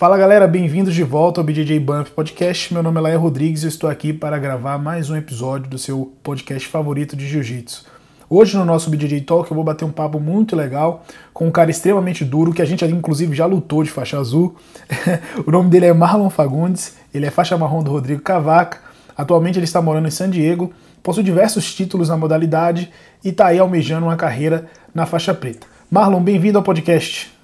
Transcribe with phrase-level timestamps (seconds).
[0.00, 2.72] Fala galera, bem-vindos de volta ao BJJ Bump Podcast.
[2.72, 6.10] Meu nome é Laia Rodrigues e estou aqui para gravar mais um episódio do seu
[6.22, 7.84] podcast favorito de Jiu-Jitsu.
[8.26, 11.70] Hoje no nosso BJJ Talk eu vou bater um papo muito legal com um cara
[11.70, 14.56] extremamente duro que a gente inclusive já lutou de faixa azul.
[15.46, 18.78] o nome dele é Marlon Fagundes, ele é faixa marrom do Rodrigo Cavaca.
[19.14, 20.72] Atualmente ele está morando em San Diego,
[21.02, 22.90] possui diversos títulos na modalidade
[23.22, 24.64] e está aí almejando uma carreira
[24.94, 25.66] na faixa preta.
[25.90, 27.38] Marlon, bem-vindo ao podcast.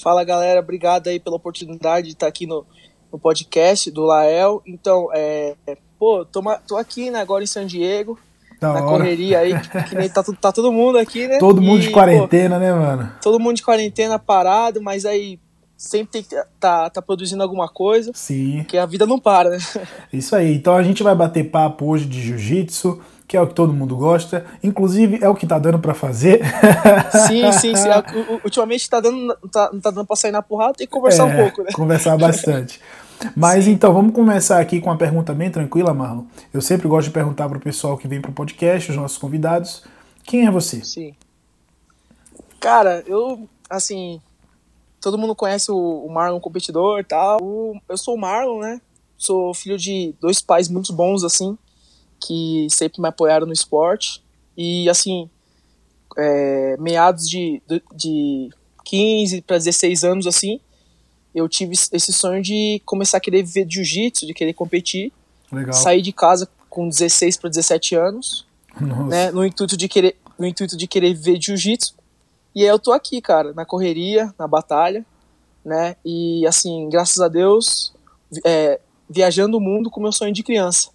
[0.00, 2.64] Fala galera, obrigado aí pela oportunidade de estar aqui no,
[3.12, 4.62] no podcast do Lael.
[4.66, 5.54] Então, é,
[5.98, 8.18] pô, tô, tô aqui né, agora em San Diego,
[8.58, 8.86] da na hora.
[8.86, 9.52] correria aí,
[9.88, 11.38] que nem tá, tá, todo mundo aqui, né?
[11.38, 13.12] Todo mundo e, de quarentena, pô, né, mano?
[13.22, 15.38] Todo mundo de quarentena parado, mas aí
[15.76, 18.10] sempre tem que tá, tá produzindo alguma coisa.
[18.14, 18.58] Sim.
[18.58, 19.58] Porque a vida não para, né?
[20.10, 20.54] Isso aí.
[20.54, 23.96] Então a gente vai bater papo hoje de jiu-jitsu, que é o que todo mundo
[23.96, 24.44] gosta.
[24.60, 26.40] Inclusive, é o que tá dando para fazer.
[27.28, 27.88] Sim, sim, sim.
[27.88, 28.02] É
[28.42, 31.36] ultimamente tá dando, tá, não tá dando pra sair na porrada, que conversar é, um
[31.44, 31.70] pouco, né?
[31.72, 32.80] Conversar bastante.
[33.36, 33.70] Mas sim.
[33.70, 36.24] então, vamos começar aqui com uma pergunta bem tranquila, Marlon.
[36.52, 39.84] Eu sempre gosto de perguntar pro pessoal que vem pro podcast, os nossos convidados,
[40.24, 40.82] quem é você?
[40.82, 41.14] Sim.
[42.58, 44.20] Cara, eu, assim,
[45.00, 47.38] todo mundo conhece o, o Marlon competidor e tal.
[47.88, 48.80] eu sou o Marlon, né?
[49.16, 51.56] Sou filho de dois pais muito bons, assim
[52.20, 54.22] que sempre me apoiaram no esporte.
[54.56, 55.28] E, assim,
[56.16, 57.62] é, meados de,
[57.94, 58.50] de
[58.84, 60.60] 15 para 16 anos, assim,
[61.34, 65.12] eu tive esse sonho de começar a querer viver de jiu-jitsu, de querer competir.
[65.50, 65.72] Legal.
[65.72, 68.46] Saí de casa com 16 para 17 anos,
[69.08, 71.94] né, no intuito de querer no intuito de querer viver de jiu-jitsu.
[72.54, 75.04] E aí eu tô aqui, cara, na correria, na batalha,
[75.62, 75.96] né?
[76.04, 77.92] E assim, graças a Deus,
[78.44, 80.88] é, viajando o mundo com meu sonho de criança.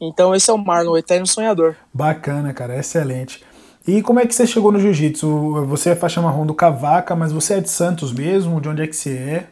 [0.00, 1.76] Então esse é o Marlon, o eterno sonhador.
[1.92, 3.44] Bacana, cara, excelente.
[3.86, 5.64] E como é que você chegou no jiu-jitsu?
[5.66, 8.60] Você é faixa marrom do Cavaca, mas você é de Santos mesmo?
[8.60, 9.50] De onde é que você é?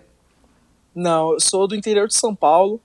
[0.94, 2.80] Não, eu sou do interior de São Paulo,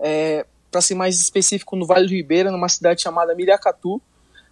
[0.00, 4.02] é, para ser mais específico, no Vale do Ribeira, numa cidade chamada Miriacatu.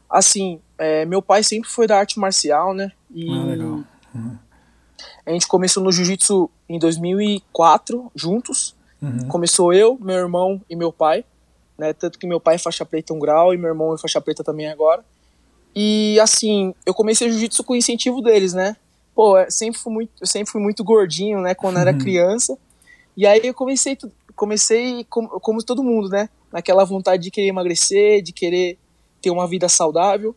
[0.09, 2.93] Assim, é, meu pai sempre foi da arte marcial, né?
[3.13, 3.81] E ah, legal.
[4.15, 4.39] Uhum.
[5.27, 8.77] A gente começou no jiu-jitsu em 2004, juntos.
[9.03, 9.27] Uhum.
[9.29, 11.25] Começou eu, meu irmão e meu pai
[11.79, 11.93] né?
[11.93, 14.43] Tanto que meu pai é faixa preta um grau e meu irmão é faixa preta
[14.45, 15.05] também agora.
[15.75, 18.77] E assim, eu comecei jiu-jitsu com o incentivo deles, né?
[19.15, 21.99] Pô, eu sempre fui muito, eu sempre fui muito gordinho, né, quando era uhum.
[21.99, 22.57] criança.
[23.17, 23.97] E aí eu comecei
[24.35, 26.29] comecei como, como todo mundo, né?
[26.53, 28.79] Naquela vontade de querer emagrecer, de querer
[29.23, 30.35] ter uma vida saudável.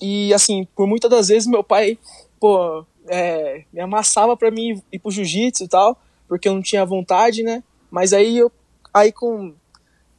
[0.00, 1.98] E assim, por muitas das vezes meu pai,
[2.40, 6.84] pô, é, me amassava para mim ir pro jiu-jitsu e tal, porque eu não tinha
[6.84, 7.62] vontade, né?
[7.90, 8.50] Mas aí eu
[8.92, 9.54] aí com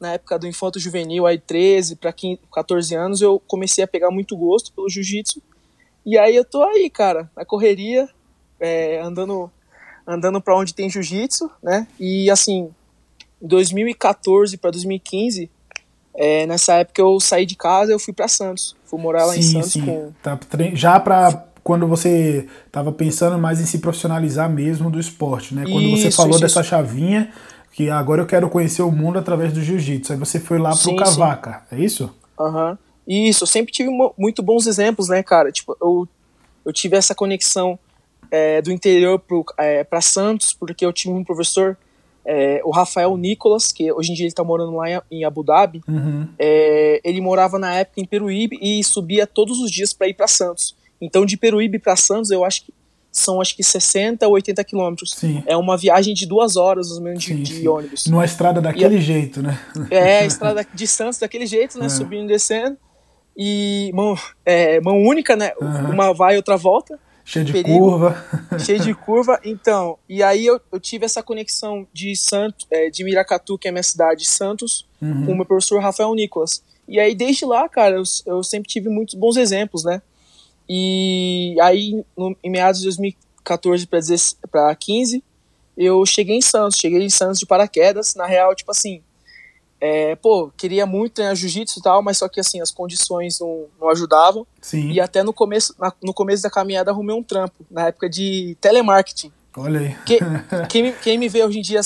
[0.00, 2.14] na época do infanto juvenil, aí 13 para
[2.52, 5.42] 14 anos, eu comecei a pegar muito gosto pelo jiu-jitsu.
[6.04, 8.08] E aí eu tô aí, cara, na correria,
[8.60, 9.50] é, andando
[10.06, 11.86] andando para onde tem jiu-jitsu, né?
[11.98, 12.70] E assim,
[13.42, 15.50] 2014 para 2015,
[16.14, 19.40] é, nessa época eu saí de casa, eu fui para Santos, fui morar lá sim,
[19.40, 19.84] em Santos sim.
[19.84, 20.38] com tá,
[20.74, 25.64] já para quando você estava pensando mais em se profissionalizar mesmo do esporte, né?
[25.64, 26.70] Quando isso, você falou isso, dessa isso.
[26.70, 27.32] chavinha,
[27.76, 30.14] que agora eu quero conhecer o mundo através do jiu-jitsu.
[30.14, 31.76] Aí você foi lá pro sim, Cavaca, sim.
[31.76, 32.10] é isso?
[32.40, 32.70] Aham.
[32.70, 32.78] Uhum.
[33.06, 35.52] Isso, eu sempre tive muito bons exemplos, né, cara?
[35.52, 36.08] Tipo, eu,
[36.64, 37.78] eu tive essa conexão
[38.30, 39.22] é, do interior
[39.58, 41.76] é, para Santos, porque eu tive um professor,
[42.24, 45.82] é, o Rafael Nicolas, que hoje em dia ele tá morando lá em Abu Dhabi.
[45.86, 46.26] Uhum.
[46.38, 50.26] É, ele morava na época em Peruíbe e subia todos os dias para ir para
[50.26, 50.74] Santos.
[50.98, 52.72] Então, de Peruíbe para Santos, eu acho que
[53.18, 55.14] são acho que 60 ou 80 quilômetros.
[55.16, 55.42] Sim.
[55.46, 58.06] É uma viagem de duas horas, mais ou menos, de, sim, de ônibus.
[58.06, 59.58] Numa estrada daquele e, jeito, né?
[59.90, 61.86] É, estrada de Santos daquele jeito, né?
[61.86, 61.88] É.
[61.88, 62.76] Subindo e descendo.
[63.36, 65.52] E mão, é, mão única, né?
[65.60, 65.92] Uhum.
[65.92, 66.98] Uma vai e outra volta.
[67.24, 68.24] Cheio de perigo, curva.
[68.64, 69.40] Cheio de curva.
[69.44, 73.70] Então, e aí eu, eu tive essa conexão de Santos, é, de Miracatu, que é
[73.70, 75.26] a minha cidade, Santos, uhum.
[75.26, 76.62] com o meu professor Rafael Nicolas.
[76.88, 80.00] E aí, desde lá, cara, eu, eu sempre tive muitos bons exemplos, né?
[80.68, 83.86] E aí, no, em meados de 2014
[84.50, 85.22] para 15,
[85.76, 88.14] eu cheguei em Santos, cheguei em Santos de paraquedas.
[88.14, 89.02] Na real, tipo assim,
[89.80, 93.66] é, pô, queria muito treinar jiu-jitsu e tal, mas só que assim, as condições não,
[93.80, 94.46] não ajudavam.
[94.60, 94.90] Sim.
[94.90, 98.56] E até no começo, na, no começo da caminhada arrumei um trampo, na época de
[98.60, 99.30] telemarketing.
[99.56, 99.96] Olha aí.
[100.04, 100.18] Que,
[100.68, 101.80] quem, me, quem me vê hoje em dia,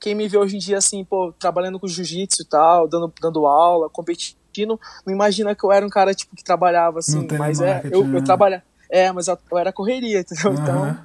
[0.00, 3.46] quem me vê hoje em dia assim, pô, trabalhando com jiu-jitsu e tal, dando, dando
[3.46, 7.82] aula, competindo não imagina que eu era um cara tipo que trabalhava assim, mas é,
[7.86, 8.20] eu, eu né?
[8.22, 10.52] trabalhava, é, mas eu, eu era correria, entendeu?
[10.52, 10.62] Uhum.
[10.62, 10.98] Então,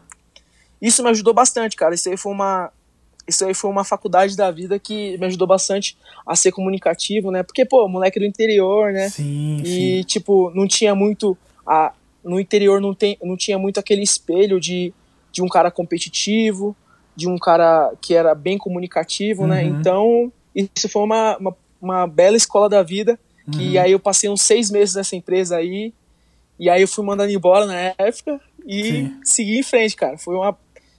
[0.81, 1.94] isso me ajudou bastante, cara.
[1.95, 2.71] Isso aí foi uma
[3.27, 7.44] isso aí foi uma faculdade da vida que me ajudou bastante a ser comunicativo, né?
[7.44, 9.09] Porque, pô, moleque do interior, né?
[9.09, 10.04] Sim, e, sim.
[10.04, 11.38] tipo, não tinha muito.
[11.65, 11.94] A,
[12.24, 14.94] no interior não, tem, não tinha muito aquele espelho de,
[15.31, 16.75] de um cara competitivo,
[17.15, 19.63] de um cara que era bem comunicativo, né?
[19.63, 19.71] uhum.
[19.71, 19.80] né?
[19.80, 23.19] Então, isso foi uma, uma, uma, bela escola da vida,
[23.51, 23.83] que uhum.
[23.83, 25.94] aí eu passei uns seis meses nessa empresa aí,
[26.59, 29.19] e aí eu fui mandando embora na época e Sim.
[29.24, 30.18] segui em frente, cara.
[30.18, 30.57] Foi uma...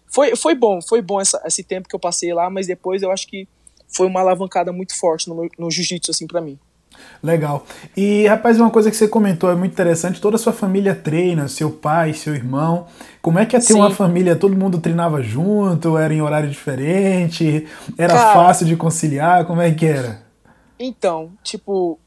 [0.08, 3.10] Foi, foi bom, foi bom essa, esse tempo que eu passei lá, mas depois eu
[3.10, 3.49] acho que
[3.88, 6.58] foi uma alavancada muito forte no, no jiu-jitsu, assim, para mim.
[7.22, 7.64] Legal.
[7.96, 10.20] E, rapaz, uma coisa que você comentou é muito interessante.
[10.20, 12.87] Toda a sua família treina, seu pai, seu irmão.
[13.20, 13.75] Como é que é ter Sim.
[13.75, 14.37] uma família?
[14.37, 15.96] Todo mundo treinava junto?
[15.96, 17.66] Era em horário diferente?
[17.96, 19.46] Era Cara, fácil de conciliar?
[19.46, 20.22] Como é que era?
[20.78, 21.98] Então, tipo,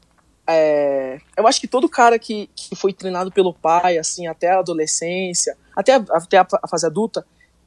[0.48, 4.60] é, eu acho que todo cara que, que foi treinado pelo pai, assim, até a
[4.60, 7.26] adolescência, até a, até a fase adulta,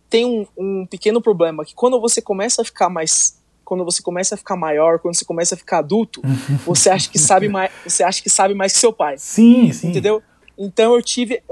[0.09, 4.33] tem um, um pequeno problema, que quando você começa a ficar mais quando você começa
[4.33, 6.23] a ficar maior, quando você começa a ficar adulto,
[6.65, 9.15] você acha que sabe mais, você acha que sabe mais que seu pai.
[9.19, 9.89] Sim, sim.
[9.89, 10.23] Entendeu?
[10.57, 11.43] Então eu tive,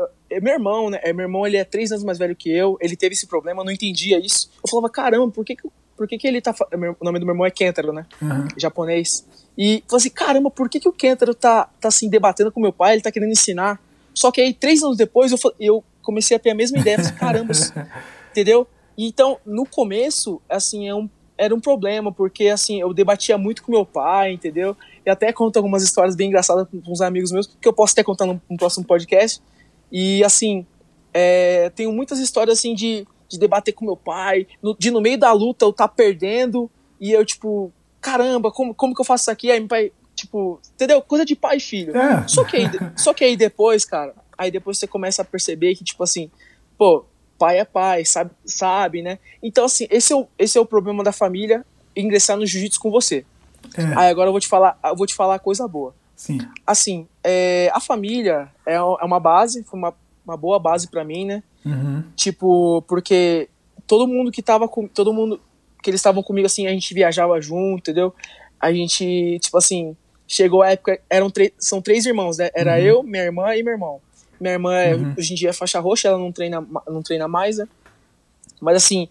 [0.41, 0.99] meu irmão, né?
[1.13, 2.75] Meu irmão ele é três anos mais velho que eu.
[2.81, 4.49] Ele teve esse problema, eu não entendia isso.
[4.63, 6.53] Eu falava, caramba, por que que, por que, que ele tá.
[6.99, 8.05] O nome do meu irmão é Kentaro, né?
[8.21, 8.47] Uhum.
[8.55, 9.25] Japonês.
[9.57, 12.71] E falei assim, caramba, por que, que o Kentaro tá, tá assim, debatendo com meu
[12.71, 12.93] pai?
[12.93, 13.81] Ele tá querendo ensinar.
[14.13, 16.97] Só que aí, três anos depois, eu, eu comecei a ter a mesma ideia.
[16.97, 17.53] Falei, caramba,
[18.31, 18.67] entendeu?
[18.97, 23.71] Então, no começo, assim, é um, era um problema, porque assim, eu debatia muito com
[23.71, 24.75] meu pai, entendeu?
[25.05, 28.03] E até conto algumas histórias bem engraçadas com uns amigos meus, que eu posso até
[28.03, 29.41] contar no, no próximo podcast.
[29.91, 30.65] E assim,
[31.13, 35.17] é, tenho muitas histórias assim de, de debater com meu pai, no, de no meio
[35.17, 36.69] da luta eu tá perdendo,
[36.99, 37.71] e eu, tipo,
[38.01, 39.51] caramba, como, como que eu faço isso aqui?
[39.51, 41.01] Aí meu pai, tipo, entendeu?
[41.01, 41.95] Coisa de pai e filho.
[41.95, 42.27] É.
[42.27, 42.65] Só, que aí,
[42.95, 46.31] só que aí depois, cara, aí depois você começa a perceber que, tipo assim,
[46.77, 47.05] pô,
[47.37, 49.19] pai é pai, sabe, sabe, né?
[49.41, 51.65] Então, assim, esse é o, esse é o problema da família
[51.95, 53.25] ingressar no jiu-jitsu com você.
[53.75, 53.83] É.
[53.97, 55.93] Aí agora eu vou te falar, eu vou te falar coisa boa.
[56.15, 56.39] Sim.
[56.65, 59.93] Assim, é, a família é, é uma base, foi uma,
[60.25, 61.43] uma boa base para mim, né?
[61.67, 62.03] Uhum.
[62.15, 63.49] Tipo, porque
[63.85, 64.87] todo mundo que tava com.
[64.87, 65.39] Todo mundo
[65.81, 68.13] que eles estavam comigo, assim, a gente viajava junto, entendeu?
[68.59, 69.95] A gente, tipo assim,
[70.27, 70.99] chegou a época.
[71.09, 72.49] Eram são três irmãos, né?
[72.53, 72.79] Era uhum.
[72.79, 74.01] eu, minha irmã e meu irmão.
[74.39, 75.13] Minha irmã é, uhum.
[75.17, 77.67] hoje em dia é faixa roxa, ela não treina, não treina mais, né?
[78.61, 79.07] Mas assim,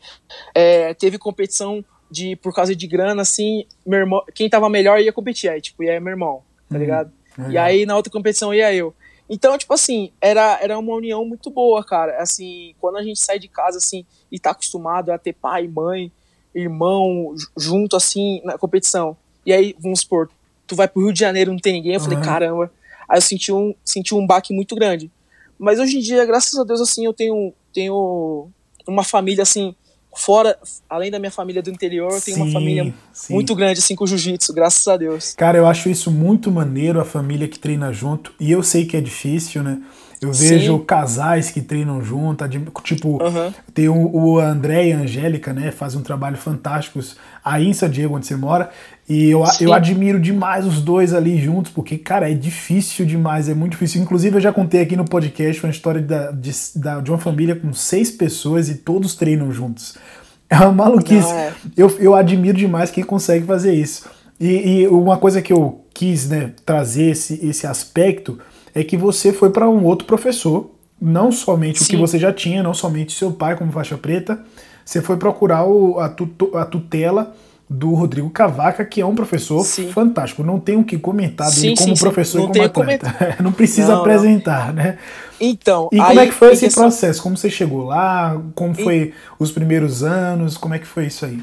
[0.55, 5.13] é, teve competição de por causa de grana, assim, meu irmão, quem tava melhor ia
[5.13, 6.81] competir, aí, tipo, ia meu irmão, tá uhum.
[6.81, 7.13] ligado?
[7.51, 8.95] E aí na outra competição ia eu.
[9.29, 12.23] Então, tipo assim, era, era uma união muito boa, cara.
[12.23, 16.13] Assim, quando a gente sai de casa, assim, e tá acostumado a ter pai, mãe,
[16.55, 19.17] irmão junto, assim, na competição.
[19.45, 20.31] E aí, vamos supor,
[20.67, 21.95] tu vai pro Rio de Janeiro, não tem ninguém.
[21.95, 22.71] Eu falei, caramba.
[23.09, 25.11] Aí eu senti um, senti um baque muito grande.
[25.59, 28.49] Mas hoje em dia, graças a Deus, assim, eu tenho, tenho
[28.87, 29.75] uma família, assim,
[30.17, 30.59] fora,
[30.89, 33.35] além da minha família do interior, eu tenho sim, uma família sim.
[33.35, 35.35] muito grande, assim, com jiu-jitsu, graças a Deus.
[35.35, 38.97] Cara, eu acho isso muito maneiro, a família que treina junto, e eu sei que
[38.97, 39.81] é difícil, né?
[40.21, 40.85] Eu vejo Sim.
[40.85, 42.43] casais que treinam junto,
[42.83, 43.53] tipo, uhum.
[43.75, 47.01] tem o, o, André e a Angélica, né, fazem um trabalho fantástico
[47.45, 48.71] aí em San Diego, onde você mora,
[49.09, 53.55] e eu, eu admiro demais os dois ali juntos, porque, cara, é difícil demais, é
[53.55, 54.03] muito difícil.
[54.03, 57.55] Inclusive, eu já contei aqui no podcast uma história da, de, da, de uma família
[57.55, 59.97] com seis pessoas e todos treinam juntos.
[60.49, 61.29] É uma maluquice.
[61.29, 61.53] É.
[61.77, 64.09] Eu, eu admiro demais quem consegue fazer isso.
[64.39, 68.39] E, e uma coisa que eu quis né, trazer esse, esse aspecto
[68.77, 70.71] é que você foi para um outro professor,
[71.01, 71.85] não somente Sim.
[71.85, 74.39] o que você já tinha, não somente seu pai como faixa preta,
[74.85, 77.35] você foi procurar o, a, tuto, a tutela
[77.69, 79.91] do Rodrigo Cavaca, que é um professor sim.
[79.91, 80.45] fantástico.
[80.45, 83.37] Não tenho o que comentar dele sim, como sim, professor e como atleta.
[83.43, 84.75] não precisa não, apresentar, não.
[84.75, 84.99] né?
[85.41, 85.89] Então.
[85.91, 87.23] E como é que foi esse processo?
[87.23, 88.39] Como você chegou lá?
[88.55, 89.15] Como foi e...
[89.39, 90.59] os primeiros anos?
[90.59, 91.43] Como é que foi isso aí?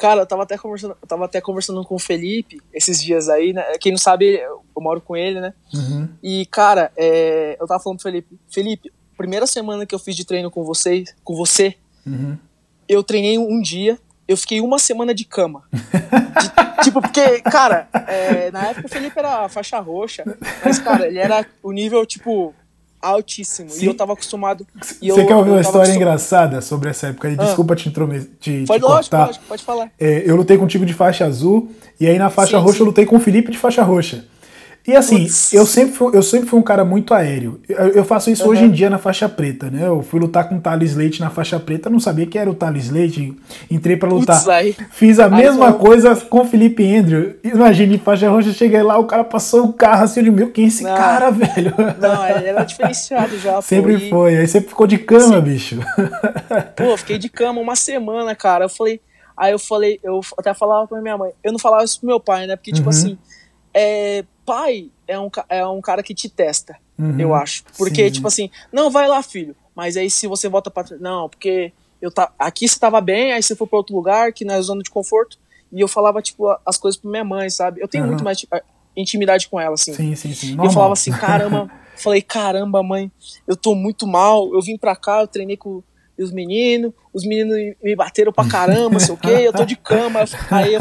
[0.00, 3.62] Cara, eu tava até conversando, tava até conversando com o Felipe esses dias aí, né?
[3.78, 5.52] Quem não sabe, eu moro com ele, né?
[5.74, 6.08] Uhum.
[6.22, 10.24] E, cara, é, eu tava falando pro Felipe, Felipe, primeira semana que eu fiz de
[10.24, 11.76] treino com você, com você,
[12.06, 12.34] uhum.
[12.88, 15.64] eu treinei um dia, eu fiquei uma semana de cama.
[15.70, 20.24] De, tipo, porque, cara, é, na época o Felipe era faixa roxa,
[20.64, 22.54] mas, cara, ele era o nível, tipo,
[23.00, 23.70] altíssimo.
[23.70, 23.84] Sim.
[23.84, 24.66] E eu tava acostumado.
[25.00, 27.28] Você quer ouvir uma história engraçada sobre essa época?
[27.28, 27.44] Ah.
[27.44, 29.16] Desculpa te, intrometer, te, pode, te lógico.
[29.16, 29.90] Lógico, pode falar.
[29.98, 32.82] É, eu lutei contigo de faixa azul, e aí na faixa sim, roxa sim.
[32.82, 34.24] eu lutei com o Felipe de faixa roxa.
[34.86, 37.60] E assim, eu sempre, fui, eu sempre fui um cara muito aéreo.
[37.68, 38.50] Eu, eu faço isso uhum.
[38.50, 39.86] hoje em dia na faixa preta, né?
[39.86, 42.54] Eu fui lutar com o Thales Leite na faixa preta, não sabia que era o
[42.54, 43.36] Thales Leite,
[43.70, 44.42] entrei para lutar.
[44.90, 47.36] Fiz a mesma coisa com o Felipe Andrew.
[47.44, 50.68] Imagine, faixa roxa, cheguei lá, o cara passou o carro assim, de meu, quem é
[50.68, 50.96] esse não.
[50.96, 51.74] cara, velho?
[52.00, 53.60] Não, ele era diferenciado já.
[53.60, 55.40] Sempre pô, foi, aí sempre ficou de cama, Sim.
[55.42, 55.78] bicho.
[56.74, 58.64] Pô, fiquei de cama uma semana, cara.
[58.64, 59.00] Eu falei,
[59.36, 62.18] aí eu falei, eu até falava pra minha mãe, eu não falava isso pro meu
[62.18, 62.56] pai, né?
[62.56, 62.90] Porque, tipo uhum.
[62.90, 63.18] assim,
[63.74, 67.62] é pai é um, é um cara que te testa, uhum, eu acho.
[67.78, 68.10] Porque, sim.
[68.10, 69.54] tipo assim, não, vai lá, filho.
[69.76, 70.84] Mas aí se você volta pra.
[70.98, 74.44] Não, porque eu tá, aqui você tava bem, aí você foi para outro lugar, que
[74.44, 75.38] não é zona de conforto,
[75.72, 77.80] e eu falava, tipo, as coisas pra minha mãe, sabe?
[77.80, 78.10] Eu tenho uhum.
[78.10, 78.56] muito mais tipo,
[78.96, 79.94] intimidade com ela, assim.
[79.94, 80.48] Sim, sim, sim.
[80.48, 80.66] Normal.
[80.66, 83.12] Eu falava assim, caramba, falei, caramba, mãe,
[83.46, 85.80] eu tô muito mal, eu vim pra cá, eu treinei com
[86.18, 90.24] os meninos, os meninos me bateram pra caramba, sei o quê, eu tô de cama.
[90.50, 90.80] Aí, eu,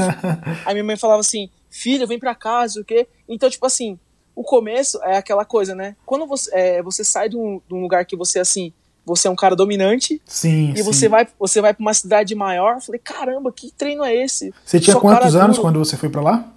[0.65, 1.49] aí minha mãe falava assim,
[1.79, 3.07] filha, vem pra casa, o quê.
[3.27, 3.97] Então, tipo assim,
[4.35, 5.95] o começo é aquela coisa, né?
[6.05, 8.73] Quando você, é, você sai de um, de um lugar que você, assim,
[9.05, 10.21] você é um cara dominante.
[10.25, 10.71] Sim.
[10.73, 10.83] E sim.
[10.83, 12.75] você vai você vai para uma cidade maior.
[12.75, 14.53] Eu falei, caramba, que treino é esse?
[14.63, 15.67] Você tinha quantos anos duro.
[15.67, 16.53] quando você foi para lá?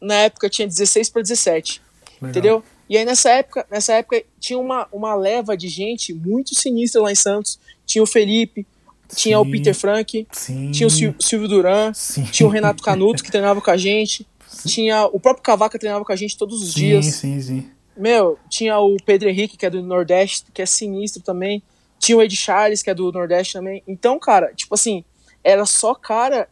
[0.00, 1.82] Na época eu tinha 16 para 17.
[2.20, 2.30] Legal.
[2.30, 2.64] Entendeu?
[2.88, 7.10] E aí nessa época, nessa época tinha uma, uma leva de gente muito sinistra lá
[7.10, 7.58] em Santos.
[7.84, 8.66] Tinha o Felipe,
[9.14, 11.92] tinha sim, o Peter Frank, sim, tinha o Silvio Duran,
[12.32, 14.26] tinha o Renato Canuto que treinava com a gente,
[14.64, 17.04] tinha o próprio Cavaca treinava com a gente todos os dias.
[17.04, 17.70] Sim, sim, sim.
[17.96, 21.62] Meu, tinha o Pedro Henrique, que é do Nordeste, que é sinistro também.
[21.98, 23.82] Tinha o Ed Charles, que é do Nordeste também.
[23.86, 25.04] Então, cara, tipo assim,
[25.42, 26.48] era só cara.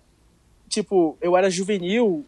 [0.69, 2.25] Tipo, eu era juvenil,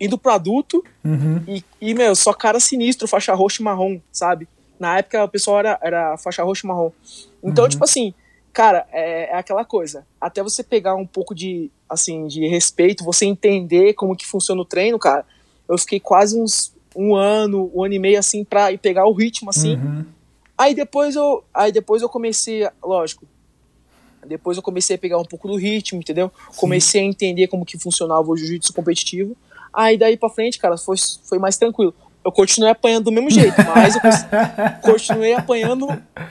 [0.00, 1.42] indo pro adulto, uhum.
[1.46, 4.48] e, e, meu, só cara sinistro, faixa roxa e marrom, sabe?
[4.78, 6.90] Na época o pessoal era, era faixa roxa e marrom.
[7.42, 7.70] Então, uhum.
[7.70, 8.12] tipo assim,
[8.58, 10.04] cara, é, é, aquela coisa.
[10.20, 14.64] Até você pegar um pouco de, assim, de respeito, você entender como que funciona o
[14.64, 15.24] treino, cara.
[15.68, 19.48] Eu fiquei quase uns um ano, um ano e meio, assim, pra pegar o ritmo,
[19.48, 19.76] assim.
[19.76, 20.04] Uhum.
[20.58, 23.24] Aí depois eu, aí depois eu comecei, lógico,
[24.26, 26.32] depois eu comecei a pegar um pouco do ritmo, entendeu?
[26.50, 26.58] Sim.
[26.58, 29.36] Comecei a entender como que funcionava o jiu-jitsu competitivo.
[29.72, 31.94] Aí daí pra frente, cara, foi, foi mais tranquilo.
[32.24, 34.00] Eu continuei apanhando do mesmo jeito, mas eu
[34.82, 35.86] continuei apanhando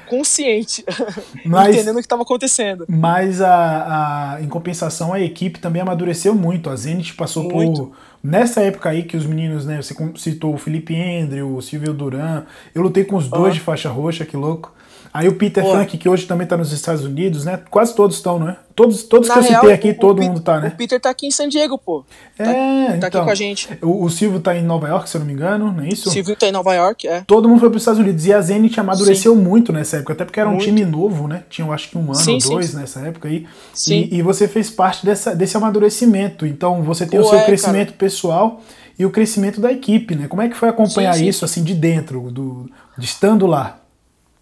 [0.07, 0.83] consciente,
[1.45, 2.85] mas, entendendo o que estava acontecendo.
[2.87, 6.69] Mas a, a, em compensação, a equipe também amadureceu muito.
[6.69, 7.87] A Zenit passou muito.
[7.87, 11.93] por Nessa época aí que os meninos, né, você citou o Felipe Andrew, o Silvio
[11.93, 14.73] Duran, eu lutei com os dois de faixa roxa, que louco.
[15.13, 15.71] Aí o Peter Pô.
[15.71, 17.59] Frank, que hoje também tá nos Estados Unidos, né?
[17.69, 18.57] Quase todos estão, não é?
[18.75, 20.67] Todos, todos que eu citei aqui, o, todo o mundo tá, né?
[20.67, 22.05] O Peter tá aqui em San Diego, pô.
[22.37, 23.67] É, tá, então, tá aqui então, com a gente.
[23.81, 26.09] O, o, Silvio tá em Nova York, se eu não me engano, não é isso?
[26.09, 27.23] O Silvio tá em Nova York, é.
[27.25, 28.27] Todo mundo foi pros Estados Unidos.
[28.27, 29.41] E a Zenit amadureceu sim.
[29.41, 30.65] muito nessa época, até porque era um muito.
[30.65, 31.43] time novo, né?
[31.49, 33.47] Tinha, eu acho que um ano sim, ou dois sim, nessa época aí.
[33.73, 34.09] Sim.
[34.11, 36.45] E, e, você fez parte dessa, desse amadurecimento.
[36.45, 37.97] Então você tem pô, o seu é, crescimento cara.
[37.97, 38.61] pessoal
[38.99, 40.27] e o crescimento da equipe, né?
[40.27, 43.79] Como é que foi acompanhar isso assim de dentro, do, de estando lá?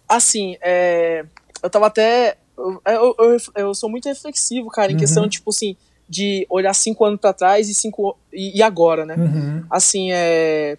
[0.08, 1.24] Assim, é,
[1.62, 2.36] eu tava até.
[2.56, 5.00] Eu, eu, eu, sou muito reflexivo, cara, em uhum.
[5.00, 5.76] questão, tipo assim,
[6.08, 9.14] de olhar cinco anos para trás e cinco e, e agora, né?
[9.16, 9.64] Uhum.
[9.70, 10.78] Assim, é.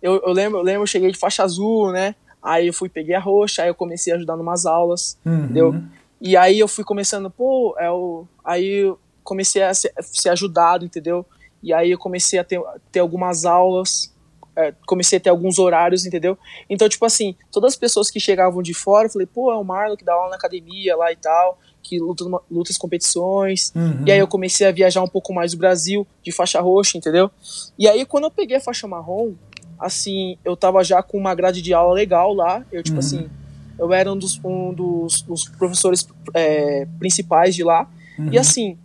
[0.00, 2.14] Eu, eu, lembro, eu lembro, eu cheguei de faixa azul, né?
[2.42, 5.44] Aí eu fui, peguei a roxa, aí eu comecei a ajudar em umas aulas, uhum.
[5.44, 5.82] entendeu?
[6.20, 10.84] E aí eu fui começando, pô, é o, aí eu comecei a ser, ser ajudado,
[10.84, 11.24] entendeu?
[11.62, 12.60] E aí eu comecei a ter,
[12.90, 14.12] ter algumas aulas,
[14.56, 16.38] é, comecei a ter alguns horários, entendeu?
[16.68, 19.64] Então, tipo assim, todas as pessoas que chegavam de fora, eu falei, pô, é o
[19.64, 23.72] Marlon que dá aula na academia lá e tal, que luta, luta as competições.
[23.74, 24.04] Uhum.
[24.06, 27.30] E aí eu comecei a viajar um pouco mais do Brasil, de faixa roxa, entendeu?
[27.78, 29.34] E aí quando eu peguei a faixa marrom,
[29.78, 33.00] assim, eu tava já com uma grade de aula legal lá, eu, tipo uhum.
[33.00, 33.30] assim,
[33.78, 37.88] eu era um dos, um dos, dos professores é, principais de lá.
[38.18, 38.28] Uhum.
[38.32, 38.78] E assim,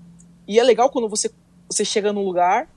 [0.47, 1.29] e é legal quando você
[1.69, 2.69] você chega num lugar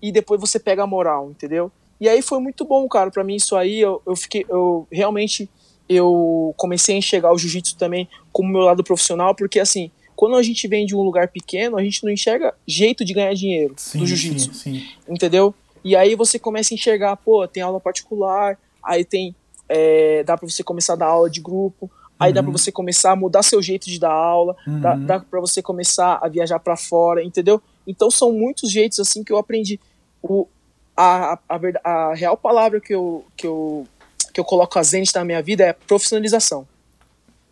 [0.00, 1.70] e depois você pega a moral, entendeu?
[2.00, 5.48] E aí foi muito bom, cara, para mim isso aí, eu, eu fiquei, eu realmente,
[5.88, 10.42] eu comecei a enxergar o jiu-jitsu também como meu lado profissional, porque assim, quando a
[10.42, 13.98] gente vem de um lugar pequeno, a gente não enxerga jeito de ganhar dinheiro sim,
[13.98, 14.86] do jiu-jitsu, sim, sim.
[15.08, 15.54] entendeu?
[15.84, 19.34] E aí você começa a enxergar, pô, tem aula particular, aí tem,
[19.68, 22.34] é, dá para você começar a dar aula de grupo, aí uhum.
[22.34, 24.80] dá para você começar a mudar seu jeito de dar aula, uhum.
[24.80, 27.62] dá, dá para você começar a viajar para fora, entendeu?
[27.86, 29.78] Então são muitos jeitos assim que eu aprendi.
[30.22, 30.48] O,
[30.96, 33.86] a, a, a, real palavra que eu, que eu,
[34.32, 36.66] que eu coloco a zenith na minha vida é profissionalização.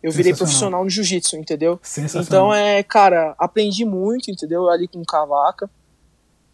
[0.01, 1.79] Eu virei profissional no jiu-jitsu, entendeu?
[2.15, 4.69] Então é, cara, aprendi muito, entendeu?
[4.69, 5.69] Ali com cavaca.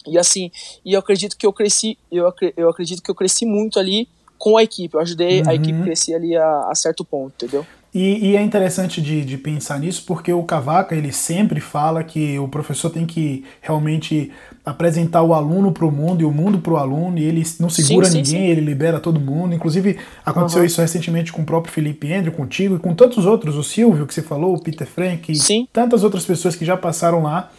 [0.07, 0.49] E assim,
[0.85, 4.07] e eu acredito que eu cresci, eu, eu acredito que eu cresci muito ali
[4.37, 4.95] com a equipe.
[4.95, 5.49] Eu ajudei uhum.
[5.49, 7.65] a equipe a crescer ali a, a certo ponto, entendeu?
[7.93, 12.39] E, e, é interessante de, de, pensar nisso porque o Cavaca ele sempre fala que
[12.39, 14.31] o professor tem que realmente
[14.65, 17.69] apresentar o aluno para o mundo e o mundo para o aluno e ele não
[17.69, 18.45] segura sim, ninguém, sim, sim.
[18.45, 19.55] ele libera todo mundo.
[19.55, 20.65] Inclusive aconteceu uhum.
[20.65, 24.13] isso recentemente com o próprio Felipe Andrew, contigo e com tantos outros, o Silvio que
[24.13, 27.51] você falou, o Peter Frank, e tantas outras pessoas que já passaram lá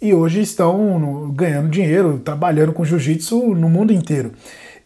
[0.00, 4.32] e hoje estão no, ganhando dinheiro, trabalhando com jiu-jitsu no mundo inteiro.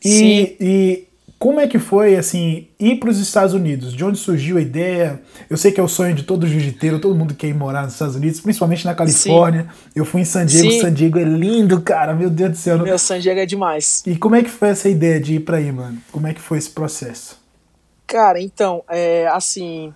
[0.05, 1.05] E, e
[1.43, 3.93] como é que foi, assim, ir para os Estados Unidos?
[3.93, 5.21] De onde surgiu a ideia?
[5.51, 7.95] Eu sei que é o sonho de todo jiu-jiteiro, todo mundo quer ir morar nos
[7.95, 9.65] Estados Unidos, principalmente na Califórnia.
[9.65, 9.91] Sim.
[9.97, 10.81] Eu fui em San Diego, Sim.
[10.81, 12.79] San Diego é lindo, cara, meu Deus do céu.
[12.79, 14.05] Meu, San Diego é demais.
[14.07, 15.99] E como é que foi essa ideia de ir para aí, mano?
[16.13, 17.43] Como é que foi esse processo?
[18.07, 19.93] Cara, então, é, assim,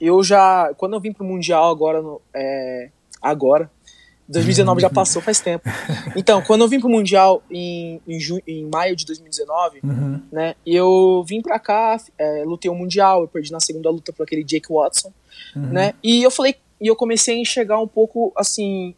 [0.00, 0.74] eu já.
[0.76, 2.88] Quando eu vim pro Mundial agora, no, é,
[3.22, 3.70] agora,
[4.28, 5.68] 2019 já passou faz tempo.
[6.16, 10.20] Então, quando eu vim pro Mundial em, em, em maio de 2019, uhum.
[10.30, 14.12] né, eu vim pra cá, é, lutei o um Mundial, eu perdi na segunda luta
[14.12, 15.12] por aquele Jake Watson,
[15.56, 15.66] uhum.
[15.68, 18.94] né, e eu falei, e eu comecei a enxergar um pouco, assim,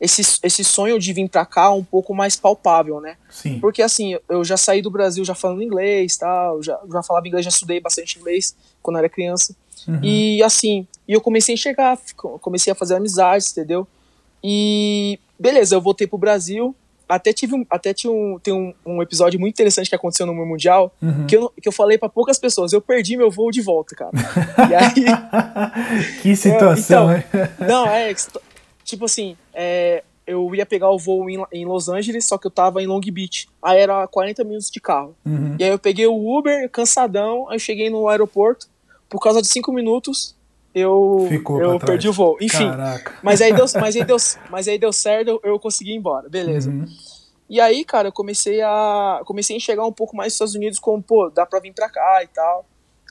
[0.00, 3.16] esse, esse sonho de vir pra cá um pouco mais palpável, né?
[3.28, 3.60] Sim.
[3.60, 7.44] Porque, assim, eu já saí do Brasil já falando inglês, tal, já, já falava inglês,
[7.44, 9.54] já estudei bastante inglês quando era criança,
[9.86, 10.00] uhum.
[10.02, 11.98] e, assim, e eu comecei a enxergar,
[12.40, 13.86] comecei a fazer amizades, entendeu?
[14.42, 16.74] E beleza, eu voltei pro Brasil.
[17.08, 20.32] Até tive um, até tinha um, tem um, um episódio muito interessante que aconteceu no
[20.32, 21.26] meu Mundial, uhum.
[21.26, 22.72] que, eu, que eu falei para poucas pessoas.
[22.72, 24.12] Eu perdi meu voo de volta, cara.
[24.70, 26.20] e aí.
[26.22, 27.24] que situação, é,
[27.58, 28.14] então, Não, é.
[28.84, 32.50] Tipo assim, é, eu ia pegar o voo em, em, Los Angeles, só que eu
[32.50, 33.48] tava em Long Beach.
[33.60, 35.16] Aí era 40 minutos de carro.
[35.26, 35.56] Uhum.
[35.58, 38.68] E aí eu peguei o Uber, cansadão, aí eu cheguei no aeroporto.
[39.08, 40.36] Por causa de 5 minutos,
[40.74, 42.36] eu, Ficou eu perdi o voo.
[42.40, 42.70] Enfim.
[42.70, 43.18] Caraca.
[43.22, 44.16] Mas aí deu, mas aí deu,
[44.50, 46.28] mas aí deu certo, eu consegui ir embora.
[46.28, 46.70] Beleza.
[46.70, 46.86] Uhum.
[47.48, 50.78] E aí, cara, eu comecei a comecei a enxergar um pouco mais os Estados Unidos
[50.78, 52.64] como, pô, dá pra vir pra cá e tal.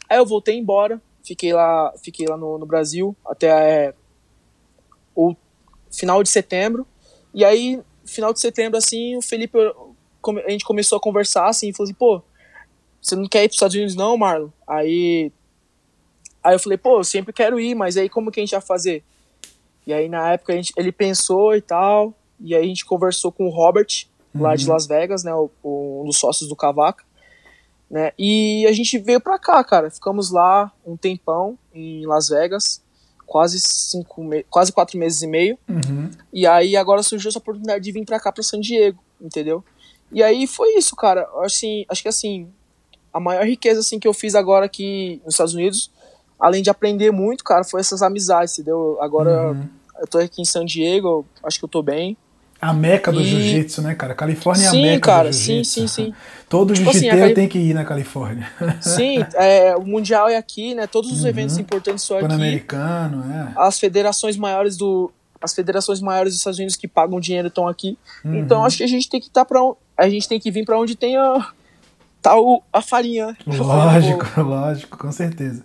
[0.09, 3.93] Aí eu voltei embora, fiquei lá, fiquei lá no, no Brasil até é,
[5.13, 5.35] o
[5.91, 6.87] final de setembro.
[7.33, 11.73] E aí, final de setembro, assim, o Felipe, a gente começou a conversar, assim, e
[11.73, 12.21] falou assim, pô,
[13.01, 14.49] você não quer ir pros Estados Unidos não, Marlon?
[14.67, 15.31] Aí
[16.43, 18.61] Aí eu falei, pô, eu sempre quero ir, mas aí como que a gente vai
[18.61, 19.03] fazer?
[19.85, 23.31] E aí na época a gente, ele pensou e tal, e aí a gente conversou
[23.31, 24.41] com o Robert, uhum.
[24.43, 24.73] lá de uhum.
[24.73, 27.03] Las Vegas, né, o, o, um dos sócios do Cavaca,
[27.89, 32.81] né, e a gente veio pra cá, cara, ficamos lá um tempão em Las Vegas,
[33.25, 36.09] quase cinco, quase quatro meses e meio, uhum.
[36.31, 39.63] e aí agora surgiu essa oportunidade de vir pra cá, pra San Diego, entendeu?
[40.11, 42.47] E aí foi isso, cara, assim, acho que assim,
[43.11, 45.91] a maior riqueza assim que eu fiz agora aqui nos Estados Unidos
[46.39, 48.97] além de aprender muito, cara, foi essas amizades, entendeu?
[49.01, 49.67] Agora uhum.
[49.99, 52.15] eu tô aqui em San Diego, acho que eu tô bem.
[52.61, 53.23] A meca do e...
[53.23, 54.13] jiu-jitsu, né, cara?
[54.13, 55.71] Califórnia sim, é a meca cara, do jiu-jitsu.
[55.71, 56.13] Sim, sim, sim.
[56.49, 57.35] Todo tipo jiu-jiteiro assim, Calif...
[57.35, 58.51] tem que ir na Califórnia.
[58.81, 60.87] Sim, é, o Mundial é aqui, né?
[60.87, 61.29] Todos os uhum.
[61.29, 62.27] eventos importantes são aqui.
[62.27, 63.53] Pan-Americano, é.
[63.55, 65.11] As federações maiores do...
[65.39, 67.97] As federações maiores dos Estados Unidos que pagam dinheiro estão aqui.
[68.25, 68.39] Uhum.
[68.39, 69.61] Então acho que a gente tem que estar tá para
[69.97, 71.51] a gente tem que vir para onde tem a
[72.21, 73.37] tá o, a farinha.
[73.45, 75.63] Lógico, lógico, com certeza.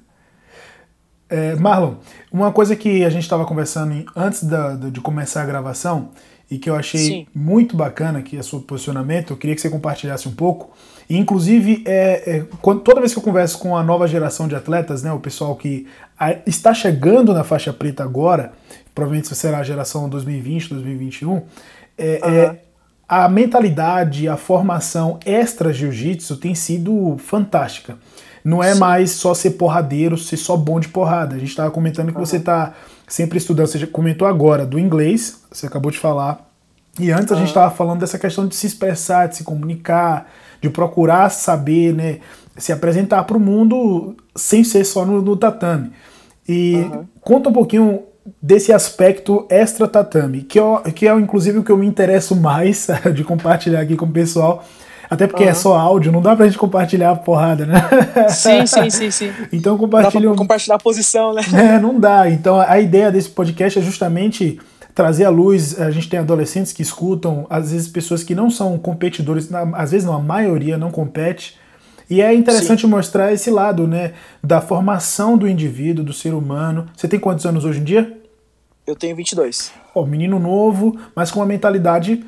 [1.28, 1.94] É, Marlon,
[2.30, 6.10] uma coisa que a gente estava conversando antes da, de começar a gravação
[6.50, 7.26] e que eu achei Sim.
[7.34, 10.72] muito bacana que é seu posicionamento, eu queria que você compartilhasse um pouco.
[11.08, 14.54] E, inclusive, é, é, quando, toda vez que eu converso com a nova geração de
[14.54, 15.86] atletas, né, o pessoal que
[16.18, 18.52] a, está chegando na faixa preta agora,
[18.94, 21.42] provavelmente será a geração 2020, 2021,
[21.96, 22.30] é, uhum.
[22.30, 22.58] é,
[23.08, 27.98] a mentalidade, a formação extra jiu-jitsu tem sido fantástica.
[28.44, 28.80] Não é Sim.
[28.80, 31.34] mais só ser porradeiro, ser só bom de porrada.
[31.34, 32.26] A gente estava comentando que uhum.
[32.26, 32.74] você está
[33.08, 36.46] sempre estudando, você já comentou agora do inglês, você acabou de falar.
[37.00, 40.30] E antes a gente estava falando dessa questão de se expressar, de se comunicar,
[40.60, 42.18] de procurar saber, né,
[42.56, 45.90] se apresentar para o mundo sem ser só no, no tatame.
[46.46, 47.04] E uhum.
[47.20, 48.02] conta um pouquinho
[48.40, 52.86] desse aspecto extra tatame, que, é, que é inclusive o que eu me interesso mais
[53.14, 54.64] de compartilhar aqui com o pessoal,
[55.08, 55.50] até porque uhum.
[55.50, 57.76] é só áudio, não dá pra gente compartilhar a porrada, né?
[58.28, 59.32] Sim, sim, sim, sim.
[59.52, 60.34] Então compartilha.
[60.34, 61.42] Compartilhar a posição, né?
[61.52, 62.28] É, não dá.
[62.28, 64.58] Então a ideia desse podcast é justamente
[64.94, 65.80] trazer à luz.
[65.80, 70.06] A gente tem adolescentes que escutam, às vezes pessoas que não são competidores, às vezes
[70.06, 71.58] não, a maioria não compete.
[72.08, 72.86] E é interessante Sim.
[72.86, 74.12] mostrar esse lado, né,
[74.42, 76.86] da formação do indivíduo, do ser humano.
[76.94, 78.20] Você tem quantos anos hoje em dia?
[78.86, 79.72] Eu tenho 22.
[79.94, 82.22] Ó, menino novo, mas com uma mentalidade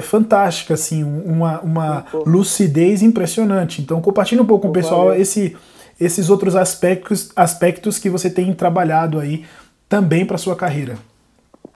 [0.00, 3.80] fantástica, assim, uma, uma lucidez impressionante.
[3.80, 5.56] Então compartilhe um pouco com o pessoal esse,
[6.00, 9.44] esses outros aspectos, aspectos que você tem trabalhado aí
[9.88, 10.98] também para sua carreira.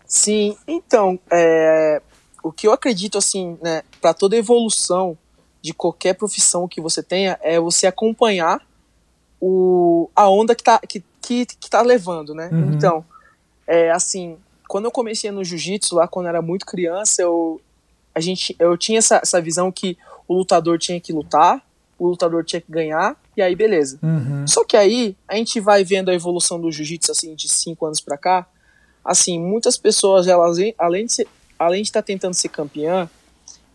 [0.06, 2.00] Sim, então, é,
[2.42, 5.18] o que eu acredito, assim, né, para toda evolução
[5.60, 8.60] de qualquer profissão que você tenha, é você acompanhar
[9.40, 12.48] o, a onda que tá, que, que, que tá levando, né?
[12.52, 12.72] Uhum.
[12.72, 13.04] Então,
[13.66, 14.38] é, assim,
[14.68, 17.60] quando eu comecei no jiu-jitsu, lá quando eu era muito criança, eu,
[18.16, 21.62] a gente, eu tinha essa, essa visão que o lutador tinha que lutar,
[21.98, 23.98] o lutador tinha que ganhar, e aí beleza.
[24.02, 24.46] Uhum.
[24.46, 28.00] Só que aí a gente vai vendo a evolução do jiu-jitsu assim de cinco anos
[28.00, 28.46] para cá,
[29.04, 33.06] assim, muitas pessoas elas além de ser, além de estar tá tentando ser campeã,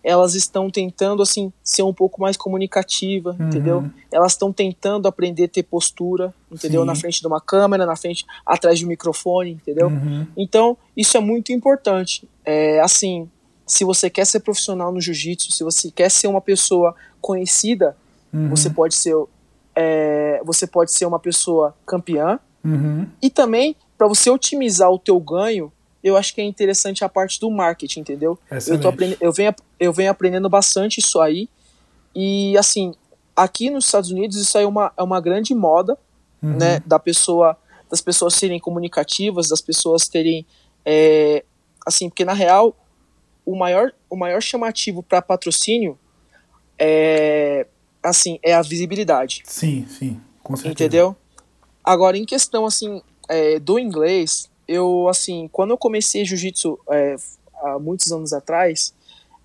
[0.04, 3.48] elas estão tentando assim ser um pouco mais comunicativa, uhum.
[3.48, 3.86] entendeu?
[4.12, 6.82] Elas estão tentando aprender a ter postura, entendeu?
[6.82, 6.88] Sim.
[6.88, 9.90] Na frente de uma câmera, na frente atrás de um microfone, entendeu?
[9.90, 10.26] Uhum.
[10.36, 12.28] Então, isso é muito importante.
[12.44, 13.30] É assim,
[13.66, 17.96] se você quer ser profissional no jiu-jitsu, se você quer ser uma pessoa conhecida,
[18.34, 18.50] uhum.
[18.50, 19.16] você pode ser
[19.76, 23.08] é, você pode ser uma pessoa campeã, Uhum.
[23.22, 25.72] E também, para você otimizar o teu ganho,
[26.04, 28.38] eu acho que é interessante a parte do marketing, entendeu?
[28.50, 31.50] Eu, aprendendo, eu, venho, eu venho aprendendo bastante isso aí.
[32.16, 32.94] E, assim,
[33.36, 35.98] aqui nos Estados Unidos isso aí é uma, é uma grande moda,
[36.42, 36.58] uhum.
[36.58, 36.82] né?
[36.86, 37.58] Da pessoa,
[37.90, 40.46] das pessoas serem comunicativas, das pessoas terem...
[40.84, 41.44] É,
[41.86, 42.76] assim, porque na real,
[43.46, 45.98] o maior, o maior chamativo para patrocínio
[46.78, 47.68] é,
[48.02, 49.44] assim, é a visibilidade.
[49.46, 50.74] Sim, sim, com certeza.
[50.74, 51.16] Entendeu?
[51.84, 57.16] Agora, em questão, assim, é, do inglês, eu, assim, quando eu comecei jiu-jitsu é,
[57.64, 58.94] há muitos anos atrás,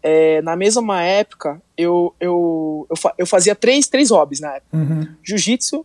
[0.02, 4.76] é, na mesma época, eu, eu, eu, eu, fazia três, três hobbies na época.
[4.76, 5.08] Uhum.
[5.22, 5.84] Jiu-jitsu,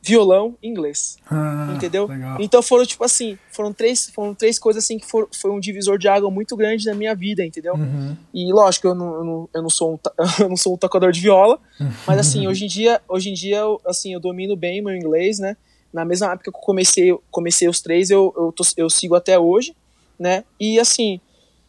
[0.00, 1.16] violão e inglês.
[1.30, 2.06] Ah, entendeu?
[2.06, 2.38] Legal.
[2.40, 5.98] Então foram, tipo assim, foram três, foram três coisas assim que for, foi um divisor
[5.98, 7.74] de água muito grande na minha vida, entendeu?
[7.74, 8.16] Uhum.
[8.32, 9.98] E lógico, eu não, eu não, eu não sou um,
[10.42, 11.58] eu não sou um tocador de viola,
[12.06, 15.38] mas assim, hoje em dia, hoje em dia, eu, assim, eu domino bem meu inglês,
[15.38, 15.56] né?
[15.92, 19.38] Na mesma época que eu comecei, comecei os três, eu, eu, tô, eu sigo até
[19.38, 19.74] hoje,
[20.18, 20.44] né?
[20.60, 21.20] E assim,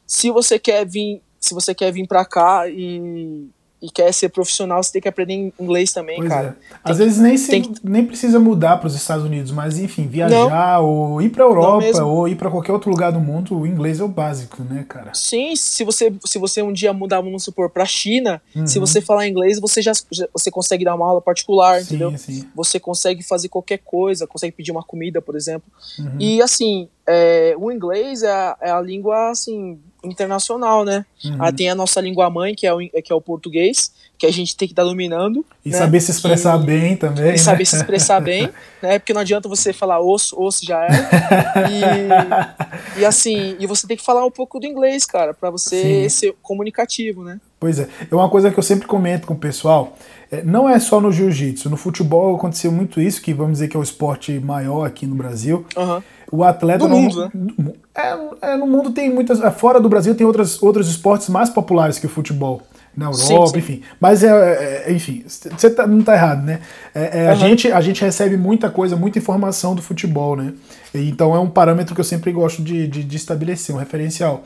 [0.05, 3.49] se você quer vir, se você quer vir pra cá e,
[3.81, 6.57] e quer ser profissional, você tem que aprender inglês também, Pois cara.
[6.71, 6.75] é.
[6.83, 10.05] Às Tem- vezes nem, se- tem nem precisa mudar para os Estados Unidos, mas enfim,
[10.07, 13.99] viajar ou ir para Europa ou ir para qualquer outro lugar do mundo, o inglês
[13.99, 15.11] é o básico, né, cara?
[15.13, 18.67] Sim, se você, se você um dia mudar, vamos supor, pra China, Uhum.
[18.67, 22.11] se você falar inglês, você já, já- você consegue dar uma aula particular, entendeu?
[22.11, 22.49] Sim, sim.
[22.55, 25.69] Você consegue fazer qualquer coisa, consegue pedir uma comida, por exemplo.
[25.97, 26.15] Uhum.
[26.19, 31.05] E assim, é, o inglês é a, é a língua assim internacional, né?
[31.25, 31.37] Uhum.
[31.39, 34.25] Ah, tem a nossa língua mãe, que é o, in- que é o português, que
[34.25, 35.45] a gente tem que estar dominando.
[35.65, 35.77] E né?
[35.77, 37.33] saber se expressar E- bem também.
[37.33, 37.65] e saber né?
[37.65, 38.49] se expressar bem,
[38.81, 38.99] né?
[38.99, 40.89] Porque não adianta você falar osso, osso já é.
[42.97, 46.03] E, e assim, e você tem que falar um pouco do inglês, cara, pra você
[46.03, 46.09] Sim.
[46.09, 47.39] ser comunicativo, né?
[47.59, 47.89] Pois é.
[48.09, 49.97] É uma coisa que eu sempre comento com o pessoal.
[50.31, 51.69] É, não é só no jiu-jitsu.
[51.69, 55.15] No futebol aconteceu muito isso, que vamos dizer que é o esporte maior aqui no
[55.15, 55.65] Brasil.
[55.75, 56.03] Aham.
[56.31, 56.87] O atleta.
[56.87, 57.73] Não- mundo, né?
[57.95, 59.41] É, é, no mundo tem muitas.
[59.41, 62.61] é, Fora do Brasil tem outras, outros esportes mais populares que o futebol.
[62.97, 63.57] Na Europa, Sim, sim.
[63.59, 63.81] enfim.
[63.99, 66.59] Mas, é, é, enfim, você tá- não tá errado, né?
[66.93, 67.35] É, é, a, Aham.
[67.35, 70.53] gente, a gente recebe muita coisa, muita informação do futebol, né?
[70.93, 74.43] E, então é um parâmetro que eu sempre gosto de, de, de estabelecer, um referencial.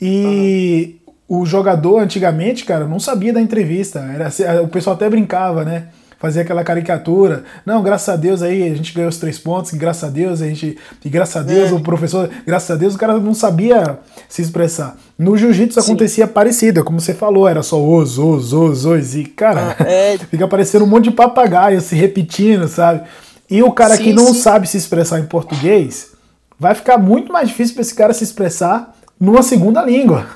[0.00, 0.96] E
[1.28, 3.98] o jogador, antigamente, cara, não sabia da entrevista.
[4.00, 5.88] Era, o pessoal até brincava, né?
[6.18, 7.44] Fazia aquela caricatura.
[7.64, 10.46] Não, graças a Deus aí a gente ganhou os três pontos, graças a Deus a
[10.48, 10.76] gente.
[11.04, 11.74] E graças a Deus É.
[11.74, 12.28] o professor.
[12.44, 14.96] Graças a Deus o cara não sabia se expressar.
[15.16, 19.14] No jiu-jitsu acontecia parecido, como você falou, era só os, os, os, os.
[19.14, 20.18] E, cara, Ah, é.
[20.28, 23.02] fica parecendo um monte de papagaio se repetindo, sabe?
[23.48, 24.40] E o cara que Sim, não sim.
[24.40, 26.08] sabe se expressar em português,
[26.58, 30.26] vai ficar muito mais difícil para esse cara se expressar numa segunda língua.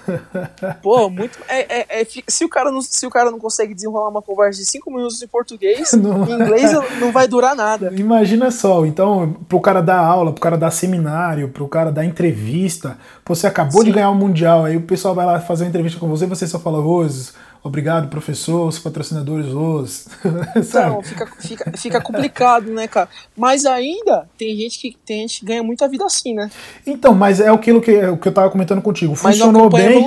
[0.82, 1.38] Pô, muito.
[1.48, 4.60] É, é- é- se, o cara não, se o cara não consegue desenrolar uma conversa
[4.60, 6.24] de cinco minutos em português, Não.
[6.26, 7.92] em inglês não vai durar nada.
[7.94, 12.98] Imagina só, então, pro cara dar aula, pro cara dar seminário, pro cara dar entrevista,
[13.24, 13.94] você acabou de Sim.
[13.94, 16.46] ganhar um mundial, aí o pessoal vai lá fazer uma entrevista com você e você
[16.46, 20.08] só fala, os, obrigado, professor, os patrocinadores, os.
[20.64, 20.90] Sabe?
[20.90, 23.08] Então, fica, fica, fica complicado, né, cara?
[23.36, 26.50] Mas ainda tem gente que tem gente que ganha muita vida assim, né?
[26.86, 29.14] Então, mas é aquilo que, é o que eu tava comentando contigo.
[29.14, 30.06] Funcionou bem.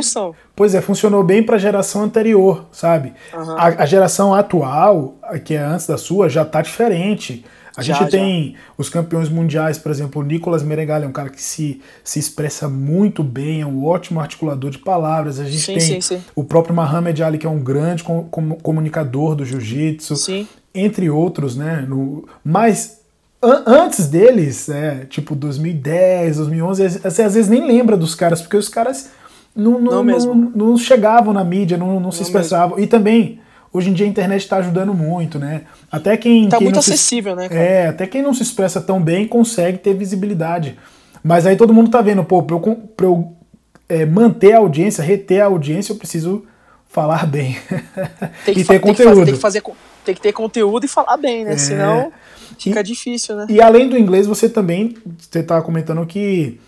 [0.56, 3.14] Pois é, funcionou bem para a geração anterior, sabe?
[3.34, 3.56] Aham.
[3.58, 7.44] A, a geração atual, que é antes da sua, já tá diferente.
[7.78, 8.18] A Já, gente já.
[8.18, 12.20] tem os campeões mundiais, por exemplo, o Nicolas Meregali é um cara que se, se
[12.20, 15.40] expressa muito bem, é um ótimo articulador de palavras.
[15.40, 16.22] A gente Sim, tem sim, sim.
[16.36, 20.16] o próprio Mohamed Ali, que é um grande com- com- comunicador do jiu-jitsu,
[20.74, 21.86] entre outros, né?
[21.88, 23.00] No, mas
[23.44, 28.58] an- antes deles, é, tipo 2010, 2011, você às vezes nem lembra dos caras, porque
[28.58, 29.10] os caras
[29.56, 30.78] não, não, Não não, mesmo.
[30.78, 32.78] chegavam na mídia, não, não se expressavam.
[32.80, 33.40] E também,
[33.76, 35.62] hoje em dia a internet está ajudando muito, né?
[35.92, 36.48] Até quem.
[36.50, 37.62] Tá quem muito se- acessível, né, cara?
[37.62, 40.78] é, até quem não se expressa tão bem consegue ter visibilidade.
[41.24, 42.62] Mas aí todo mundo tá vendo, pô, pra eu,
[42.96, 43.34] pra eu
[43.90, 46.46] é, manter a audiência, reter a audiência, eu preciso
[46.88, 47.58] falar bem.
[48.46, 49.10] Tem que, e ter tem que conteúdo.
[49.16, 49.64] fazer- tem que fazer
[50.06, 51.54] tem que ter conteúdo e falar bem, né?
[51.54, 51.58] É.
[51.58, 52.12] Senão
[52.60, 53.48] fica E- difícil, né?
[53.50, 56.60] E além do inglês, você também, você estava comentando que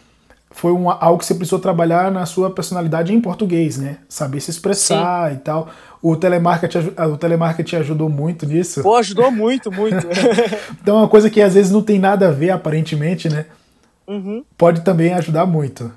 [0.49, 3.97] foi um, algo que você precisou trabalhar na sua personalidade em português, né?
[4.09, 5.69] Saber se expressar e tal.
[6.01, 8.81] O telemarketing, o telemarketing ajudou muito nisso.
[8.83, 10.07] Pô, ajudou muito, muito.
[10.81, 13.45] Então é uma coisa que às vezes não tem nada a ver, aparentemente, né?
[14.07, 14.43] Uhum.
[14.57, 15.91] Pode também ajudar muito.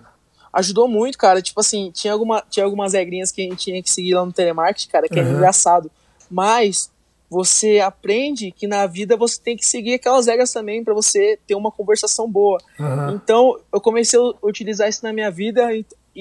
[0.53, 1.41] Ajudou muito, cara.
[1.41, 4.33] Tipo assim, tinha, alguma, tinha algumas regrinhas que a gente tinha que seguir lá no
[4.33, 5.37] telemarketing, cara, que era Uhum.
[5.37, 5.91] engraçado.
[6.29, 6.91] Mas
[7.31, 11.55] você aprende que na vida você tem que seguir aquelas regras também pra você ter
[11.55, 12.59] uma conversação boa.
[12.81, 13.21] Aham.
[13.23, 15.69] Então, eu comecei a utilizar isso na minha vida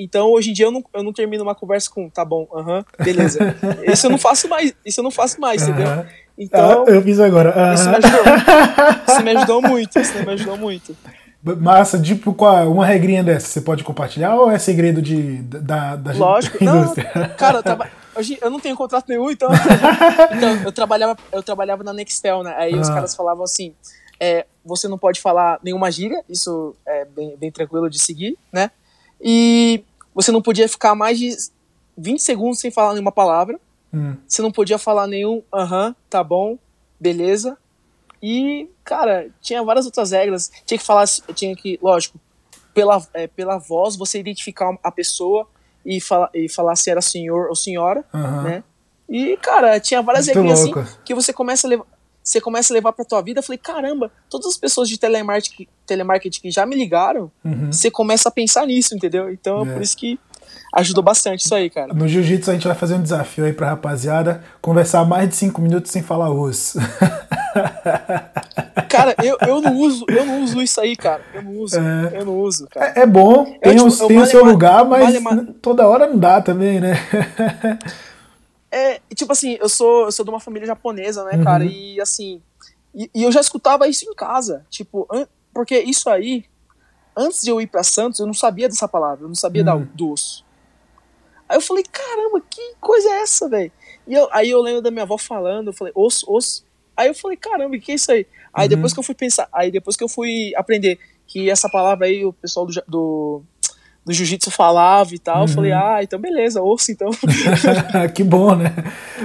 [0.04, 2.84] então hoje em dia eu não, eu não termino uma conversa com tá bom, aham,
[3.04, 3.56] beleza.
[3.92, 6.06] Isso eu não faço mais, isso eu não faço mais, entendeu?
[6.38, 6.86] Então.
[6.88, 7.74] Ah, eu fiz agora.
[7.74, 8.22] Isso me ajudou.
[9.08, 10.96] Isso me ajudou muito, isso me ajudou muito.
[11.42, 16.14] Massa, tipo, qual, uma regrinha dessa você pode compartilhar ou é segredo de, da, da
[16.14, 17.12] Lógico, indústria?
[17.16, 17.90] Não, cara, eu, traba...
[18.42, 19.50] eu não tenho contrato nenhum, então,
[20.36, 22.54] então eu, trabalhava, eu trabalhava na Nextel, né?
[22.58, 22.82] Aí ah.
[22.82, 23.74] os caras falavam assim:
[24.20, 28.70] é, você não pode falar nenhuma gíria, isso é bem, bem tranquilo de seguir, né?
[29.22, 29.84] E
[30.22, 31.36] você não podia ficar mais de
[31.98, 33.60] 20 segundos sem falar nenhuma palavra.
[33.94, 34.16] Hum.
[34.28, 36.58] Você não podia falar nenhum aham, uh -huh, tá bom,
[37.00, 37.58] beleza.
[38.22, 40.52] E, cara, tinha várias outras regras.
[40.66, 42.20] Tinha que falar, tinha que, lógico,
[42.74, 45.48] pela, é, pela voz você identificar a pessoa
[45.86, 48.42] e, fala, e falar se era senhor ou senhora, uhum.
[48.44, 48.64] né?
[49.08, 51.86] E, cara, tinha várias regras assim que você começa a levar.
[52.24, 55.68] Você começa a levar pra tua vida, eu falei, caramba, todas as pessoas de telemarketing,
[55.86, 57.72] telemarketing que já me ligaram, uhum.
[57.72, 59.32] você começa a pensar nisso, entendeu?
[59.32, 60.20] Então é por isso que
[60.76, 61.94] ajudou bastante isso aí, cara.
[61.94, 65.62] No jiu-jitsu a gente vai fazer um desafio aí pra rapaziada, conversar mais de cinco
[65.62, 66.76] minutos sem falar os.
[68.90, 71.22] Cara, eu, eu não uso, eu não uso isso aí, cara.
[71.34, 72.94] Eu não uso, é, eu não uso, cara.
[72.96, 76.18] É, é bom, tem, eu, tipo, tem o seu lugar, mas vale toda hora não
[76.18, 76.96] dá também, né?
[78.72, 81.44] é, tipo assim, eu sou, eu sou de uma família japonesa, né, uhum.
[81.44, 81.66] cara?
[81.66, 82.42] E assim,
[82.94, 85.08] e, e, eu já escutava isso em casa, tipo,
[85.54, 86.46] porque isso aí,
[87.16, 89.86] antes de eu ir para Santos, eu não sabia dessa palavra, eu não sabia uhum.
[89.86, 90.46] da, do osso.
[91.48, 93.72] Aí eu falei, caramba, que coisa é essa, velho?
[94.08, 96.64] E eu, aí eu lembro da minha avó falando, eu falei, osso, osso.
[96.96, 98.28] Aí eu falei, caramba, o que é isso aí?
[98.54, 98.76] Aí uhum.
[98.76, 102.26] depois que eu fui pensar, aí depois que eu fui aprender que essa palavra aí
[102.26, 103.44] o pessoal do, do,
[104.10, 105.44] do jiu-jitsu falava e tal, uhum.
[105.44, 107.12] eu falei, ah, então beleza, ouço então.
[108.16, 108.74] que bom, né?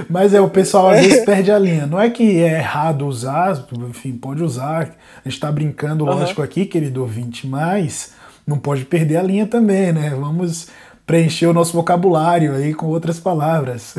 [0.07, 1.87] Mas é, o pessoal às vezes perde a linha.
[1.87, 4.95] Não é que é errado usar, enfim, pode usar.
[5.25, 6.45] A gente tá brincando, lógico, uhum.
[6.45, 8.13] aqui, querido ouvinte, mas
[8.45, 10.11] não pode perder a linha também, né?
[10.11, 10.67] Vamos
[11.03, 13.95] preencher o nosso vocabulário aí com outras palavras.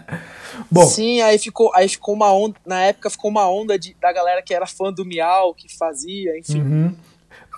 [0.70, 0.86] Bom.
[0.86, 4.40] Sim, aí ficou, aí ficou uma onda, na época ficou uma onda de, da galera
[4.40, 6.62] que era fã do Miau, que fazia, enfim.
[6.62, 6.94] Uhum.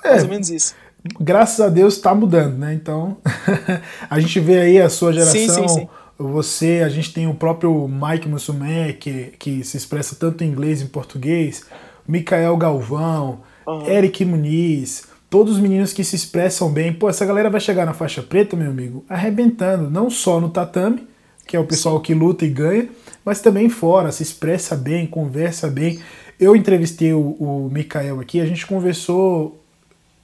[0.04, 0.74] Mais é, ou menos isso.
[1.20, 2.72] Graças a Deus está mudando, né?
[2.72, 3.18] Então,
[4.08, 5.88] a gente vê aí a sua geração, sim, sim, sim.
[6.18, 10.80] você, a gente tem o próprio Mike Mussumé, que, que se expressa tanto em inglês
[10.80, 11.64] e em português,
[12.08, 13.86] Mikael Galvão, uhum.
[13.86, 16.92] Eric Muniz, todos os meninos que se expressam bem.
[16.92, 21.06] Pô, essa galera vai chegar na faixa preta, meu amigo, arrebentando, não só no tatame,
[21.46, 22.88] que é o pessoal que luta e ganha,
[23.22, 26.00] mas também fora, se expressa bem, conversa bem.
[26.40, 29.63] Eu entrevistei o, o Mikael aqui, a gente conversou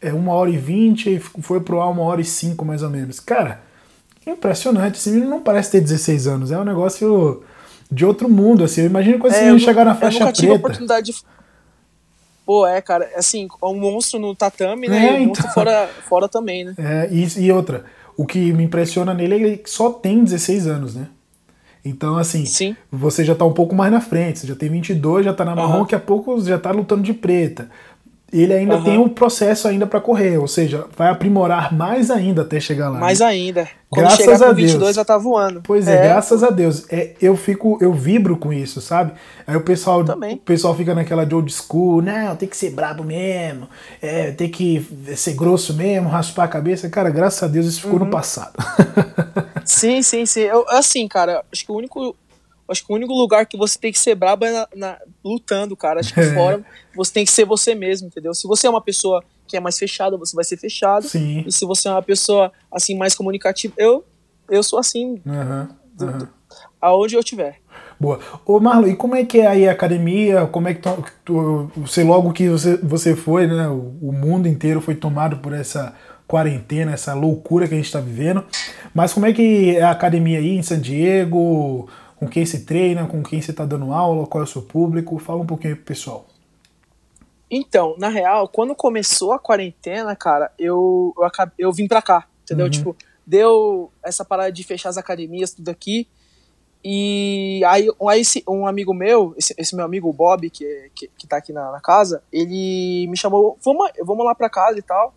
[0.00, 2.90] é, uma hora e vinte e foi pro ar uma hora e cinco mais ou
[2.90, 3.20] menos.
[3.20, 3.60] Cara,
[4.26, 7.42] impressionante, esse menino não parece ter 16 anos, é um negócio
[7.90, 10.32] de outro mundo, assim, eu imagino quando esse é, menino chegar na faixa eu nunca
[10.32, 10.60] tive preta.
[10.60, 11.18] oportunidade de...
[12.46, 15.26] Pô, é, cara, assim, é um monstro no tatame, né, é, e um então...
[15.28, 16.74] monstro fora, fora também, né.
[16.78, 17.84] É, e, e outra,
[18.16, 21.08] o que me impressiona nele é que só tem 16 anos, né?
[21.82, 22.76] Então, assim, Sim.
[22.92, 25.56] você já tá um pouco mais na frente, você já tem 22, já tá na
[25.56, 25.82] marrom, uhum.
[25.82, 27.70] daqui a pouco já tá lutando de preta
[28.32, 28.84] ele ainda uhum.
[28.84, 32.98] tem um processo ainda para correr, ou seja, vai aprimorar mais ainda até chegar lá.
[32.98, 33.26] Mais né?
[33.26, 33.68] ainda.
[33.88, 34.96] Quando graças chegar com a 22 Deus.
[34.96, 35.62] já tá voando.
[35.64, 36.84] Pois é, é, graças a Deus.
[36.88, 39.12] É, eu fico, eu vibro com isso, sabe?
[39.44, 43.02] Aí o pessoal, o pessoal fica naquela de old school, não, tem que ser brabo
[43.02, 43.68] mesmo,
[44.00, 46.88] é, tem que ser grosso mesmo, raspar a cabeça.
[46.88, 48.04] Cara, graças a Deus isso ficou uhum.
[48.04, 48.52] no passado.
[49.64, 50.42] sim, sim, sim.
[50.42, 52.14] Eu, assim, cara, acho que o único
[52.70, 55.76] Acho que o único lugar que você tem que ser brabo é na, na, lutando,
[55.76, 56.00] cara.
[56.00, 58.32] Acho que fora você tem que ser você mesmo, entendeu?
[58.34, 61.08] Se você é uma pessoa que é mais fechada, você vai ser fechado.
[61.08, 61.44] Sim.
[61.46, 64.04] E se você é uma pessoa assim mais comunicativa, eu
[64.48, 65.20] eu sou assim.
[65.24, 65.68] Uhum,
[66.00, 66.18] uhum.
[66.18, 66.28] Do,
[66.80, 67.56] aonde eu tiver.
[67.98, 68.18] Boa.
[68.46, 70.46] Ô Marlon, e como é que é aí a academia?
[70.46, 73.68] Como é que tu, tu você logo que você, você foi, né?
[73.68, 75.94] O, o mundo inteiro foi tomado por essa
[76.26, 78.44] quarentena, essa loucura que a gente está vivendo.
[78.94, 81.88] Mas como é que é a academia aí em San Diego?
[82.20, 85.18] Com quem se treina, com quem você está dando aula, qual é o seu público?
[85.18, 86.26] Fala um pouquinho pro pessoal.
[87.50, 92.28] Então, na real, quando começou a quarentena, cara, eu, eu, acabei, eu vim pra cá,
[92.42, 92.66] entendeu?
[92.66, 92.70] Uhum.
[92.70, 96.06] Tipo, deu essa parada de fechar as academias, tudo aqui.
[96.84, 101.38] E aí, aí um amigo meu, esse, esse meu amigo Bob, que, que, que tá
[101.38, 105.14] aqui na, na, casa, ele me chamou, vamos, vamos lá pra casa e tal.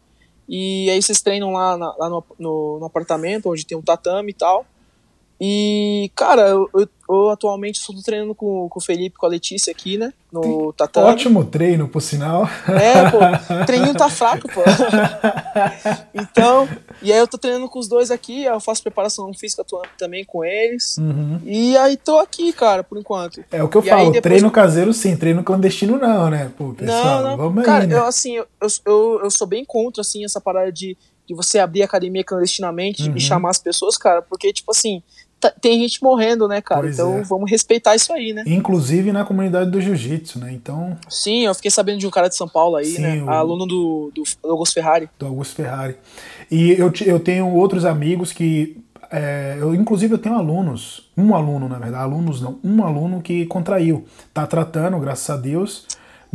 [0.47, 4.31] E aí vocês treinam lá, na, lá no, no, no, apartamento, onde tem um tatame
[4.31, 4.65] e tal.
[5.45, 9.71] E, cara, eu, eu, eu atualmente estou treinando com, com o Felipe, com a Letícia
[9.71, 10.13] aqui, né?
[10.31, 11.09] No tatame.
[11.09, 12.47] Ótimo treino, por sinal.
[12.65, 13.17] É, pô.
[13.53, 14.61] O treininho tá fraco, pô.
[16.15, 16.65] então,
[17.01, 19.65] e aí eu tô treinando com os dois aqui, eu faço preparação física
[19.97, 20.97] também com eles.
[20.97, 21.41] Uhum.
[21.43, 23.43] E aí tô aqui, cara, por enquanto.
[23.51, 24.21] É o que eu e falo, depois...
[24.21, 26.53] treino caseiro sim, treino clandestino não, né?
[26.57, 27.37] Pô, pessoal, não, não.
[27.37, 27.97] vamos cara, aí, né?
[27.97, 28.47] eu assim, eu,
[28.85, 33.15] eu, eu sou bem contra, assim, essa parada de de você abrir academia clandestinamente uhum.
[33.15, 35.01] e chamar as pessoas, cara, porque, tipo assim,
[35.49, 36.81] tem gente morrendo, né, cara?
[36.81, 37.23] Pois então é.
[37.23, 38.43] vamos respeitar isso aí, né?
[38.45, 40.51] Inclusive na comunidade do jiu-jitsu, né?
[40.51, 40.97] Então.
[41.09, 43.23] Sim, eu fiquei sabendo de um cara de São Paulo aí, Sim, né?
[43.23, 43.29] O...
[43.29, 45.09] Aluno do, do Augusto Ferrari.
[45.17, 45.95] Do Augusto Ferrari.
[46.49, 48.77] E eu, eu tenho outros amigos que.
[49.11, 53.45] É, eu, inclusive, eu tenho alunos, um aluno, na verdade, alunos não, um aluno que
[53.45, 54.05] contraiu.
[54.33, 55.85] Tá tratando, graças a Deus,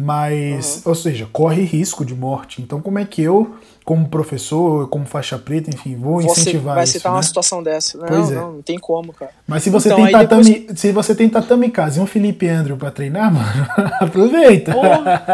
[0.00, 0.82] mas, uhum.
[0.90, 2.62] ou seja, corre risco de morte.
[2.62, 6.84] Então, como é que eu como professor, como faixa preta, enfim, vou você incentivar vai
[6.84, 6.92] isso.
[6.92, 7.16] Vai citar né?
[7.16, 7.96] uma situação dessa.
[7.96, 8.34] Não, pois é.
[8.34, 9.32] não, não tem como, cara.
[9.46, 10.78] Mas se você, então, tem, tatame, depois...
[10.78, 13.66] se você tem tatame casa e um Felipe Andrew pra treinar, mano,
[13.98, 14.72] aproveita.
[14.72, 14.82] Pô,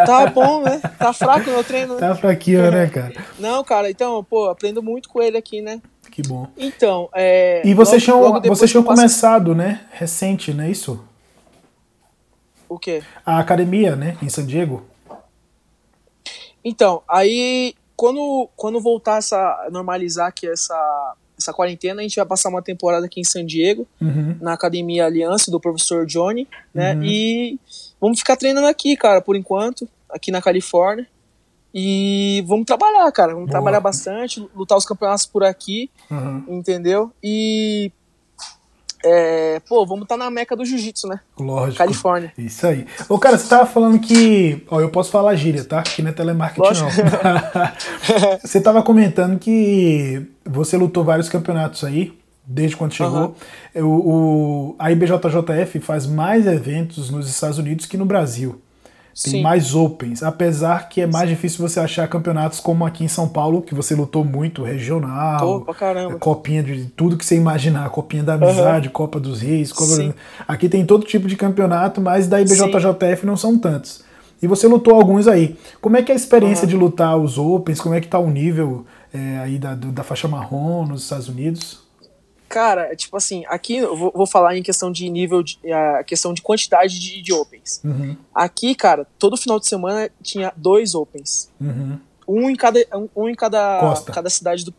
[0.07, 0.81] tá bom, né?
[0.99, 1.95] Tá fraco o meu treino.
[1.95, 2.01] Né?
[2.01, 3.13] Tá fraquinho, né, cara?
[3.41, 5.83] Não, cara, então, pô, aprendo muito com ele aqui, né?
[6.11, 6.47] Que bom.
[6.57, 7.61] Então, é.
[7.65, 9.81] E vocês tinham, vocês tinham começado, né?
[9.91, 11.03] Recente, não é isso?
[12.75, 13.03] O quê?
[13.25, 14.19] A academia, né?
[14.21, 14.83] Em San Diego.
[16.65, 22.49] Então, aí quando, quando voltar essa normalizar aqui essa essa quarentena, a gente vai passar
[22.49, 24.37] uma temporada aqui em San Diego, uhum.
[24.41, 26.95] na Academia Aliança do professor Johnny, né?
[26.95, 27.03] Uhum.
[27.05, 27.61] E
[28.01, 31.07] vamos ficar treinando aqui, cara, por enquanto, aqui na Califórnia.
[31.75, 33.33] E vamos trabalhar, cara.
[33.33, 33.53] Vamos Boa.
[33.53, 36.45] trabalhar bastante, lutar os campeonatos por aqui, uhum.
[36.49, 37.11] entendeu?
[37.21, 37.91] E
[39.05, 41.21] é, pô, vamos estar tá na meca do jiu-jitsu, né?
[41.39, 41.77] Lógico.
[41.77, 42.33] Califórnia.
[42.39, 42.87] Isso aí.
[43.09, 44.65] Ô, cara, você tava falando que.
[44.71, 45.83] Ó, eu posso falar gíria, tá?
[45.83, 47.03] Que não é telemarketing, Lógico.
[47.03, 48.39] não.
[48.43, 53.37] você tava comentando que você lutou vários campeonatos aí, desde quando chegou.
[53.75, 53.85] Uhum.
[53.85, 58.61] O, o, a IBJJF faz mais eventos nos Estados Unidos que no Brasil.
[59.23, 59.43] Tem Sim.
[59.43, 63.63] mais opens, apesar que é mais difícil você achar campeonatos como aqui em São Paulo,
[63.63, 66.19] que você lutou muito, regional, Tô, caramba.
[66.19, 68.93] copinha de tudo que você imaginar, copinha da amizade, uhum.
[68.93, 70.13] Copa dos Reis, Copa
[70.49, 73.27] aqui tem todo tipo de campeonato, mas da IBJJF Sim.
[73.27, 74.03] não são tantos.
[74.43, 75.57] E você lutou alguns aí.
[75.81, 76.71] Como é que é a experiência uhum.
[76.71, 77.81] de lutar os opens?
[77.81, 81.84] Como é que tá o nível é, aí da, da faixa marrom nos Estados Unidos?
[82.49, 86.33] Cara, tipo assim, aqui eu vou, vou falar em questão de nível, de, a questão
[86.33, 87.81] de quantidade de, de opens.
[87.83, 88.17] Uhum.
[88.35, 91.51] Aqui, cara, todo final de semana tinha dois opens.
[91.61, 91.99] Uhum.
[92.27, 92.79] Um em cada,
[93.17, 94.13] um, em cada, costa.
[94.13, 94.75] cada cidade do.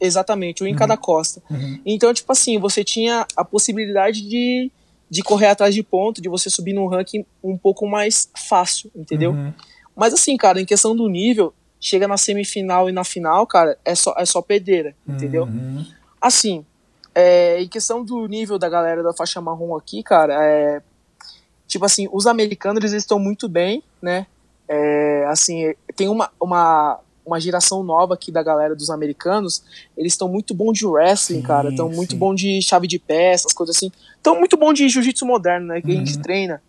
[0.00, 0.78] Exatamente, um em uhum.
[0.78, 1.42] cada costa.
[1.50, 1.80] Uhum.
[1.86, 4.70] Então, tipo assim, você tinha a possibilidade de,
[5.08, 9.32] de correr atrás de ponto, de você subir num ranking um pouco mais fácil, entendeu?
[9.32, 9.52] Uhum.
[9.94, 13.94] Mas assim, cara, em questão do nível, chega na semifinal e na final, cara, é
[13.94, 15.48] só, é só pedreira, entendeu?
[16.20, 16.64] Assim,
[17.18, 20.80] é, em questão do nível da galera da faixa marrom aqui, cara, é,
[21.66, 24.24] tipo assim, os americanos eles estão muito bem, né?
[24.68, 29.64] É, assim, tem uma, uma, uma geração nova aqui da galera dos americanos,
[29.96, 33.32] eles estão muito bom de wrestling, sim, cara, estão muito bom de chave de pé,
[33.32, 33.90] essas coisas assim.
[34.16, 35.80] Estão muito bom de jiu-jitsu moderno, né?
[35.80, 35.94] Que uhum.
[35.94, 36.22] a gente uhum.
[36.22, 36.62] treina.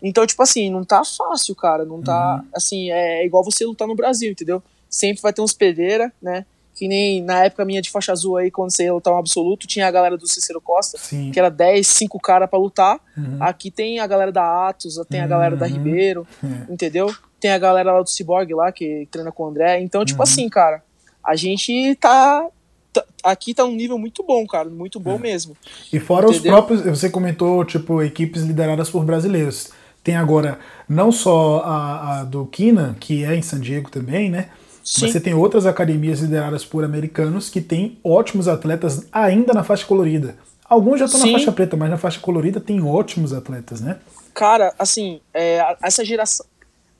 [0.00, 1.84] Então, tipo assim, não tá fácil, cara.
[1.84, 2.36] Não tá.
[2.36, 2.48] Uhum.
[2.54, 4.62] Assim, é igual você lutar no Brasil, entendeu?
[4.88, 6.46] Sempre vai ter uns pedreira, né?
[6.78, 9.66] Que nem na época minha de faixa azul aí, quando você ia lutar um absoluto,
[9.66, 11.32] tinha a galera do Cícero Costa, Sim.
[11.32, 13.00] que era 10, 5 caras para lutar.
[13.16, 13.38] Uhum.
[13.40, 15.72] Aqui tem a galera da Atos, tem a galera da uhum.
[15.72, 16.66] Ribeiro, uhum.
[16.70, 17.12] entendeu?
[17.40, 19.80] Tem a galera lá do Cyborg lá, que treina com o André.
[19.80, 20.22] Então, tipo uhum.
[20.22, 20.84] assim, cara,
[21.24, 22.46] a gente tá,
[22.92, 23.04] tá.
[23.24, 25.18] Aqui tá um nível muito bom, cara, muito bom é.
[25.18, 25.56] mesmo.
[25.92, 26.38] E fora entendeu?
[26.38, 29.72] os próprios, você comentou, tipo, equipes lideradas por brasileiros.
[30.04, 34.48] Tem agora não só a, a do Kina, que é em San Diego também, né?
[34.88, 35.06] Sim.
[35.06, 40.34] Você tem outras academias lideradas por americanos que têm ótimos atletas ainda na faixa colorida.
[40.64, 43.98] Alguns já estão na faixa preta, mas na faixa colorida tem ótimos atletas, né?
[44.32, 46.46] Cara, assim, é, essa geração,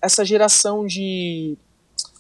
[0.03, 1.57] essa geração de,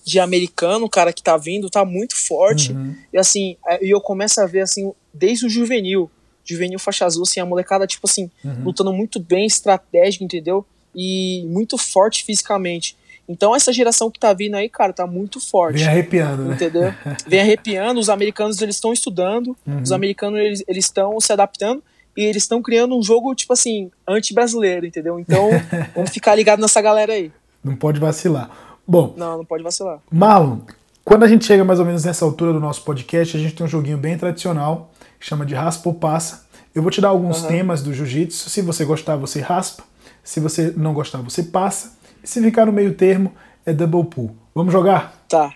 [0.07, 2.73] de americano, cara, que tá vindo, tá muito forte.
[2.73, 2.97] Uhum.
[3.13, 6.11] E assim, é, e eu começo a ver assim, desde o juvenil,
[6.47, 8.65] juvenil faixa azul, assim, a molecada, tipo assim, uhum.
[8.65, 10.65] lutando muito bem, estratégico, entendeu?
[10.97, 12.97] E muito forte fisicamente.
[13.29, 15.79] Então essa geração que tá vindo aí, cara, tá muito forte.
[15.79, 16.55] Vem arrepiando, né?
[16.55, 16.95] Entendeu?
[17.27, 19.83] Vem arrepiando, os americanos eles estão estudando, uhum.
[19.83, 21.83] os americanos eles estão se adaptando
[22.17, 25.21] e eles estão criando um jogo, tipo assim, anti-brasileiro, entendeu?
[25.21, 25.51] Então,
[25.95, 27.31] vamos ficar ligado nessa galera aí.
[27.63, 28.51] Não pode vacilar.
[28.87, 29.15] Bom.
[29.17, 30.01] Não, não pode vacilar.
[30.11, 30.61] Marlon,
[31.05, 33.65] quando a gente chega mais ou menos nessa altura do nosso podcast, a gente tem
[33.65, 36.47] um joguinho bem tradicional, que chama de raspa ou passa.
[36.75, 37.49] Eu vou te dar alguns uhum.
[37.49, 38.51] temas do jiu-jitsu.
[38.51, 39.85] Se você gostar, você raspa.
[40.25, 41.98] Se você não gostar, você passa.
[42.29, 43.33] Se ficar no meio termo,
[43.65, 44.37] é double pull.
[44.55, 45.25] Vamos jogar?
[45.27, 45.55] Tá.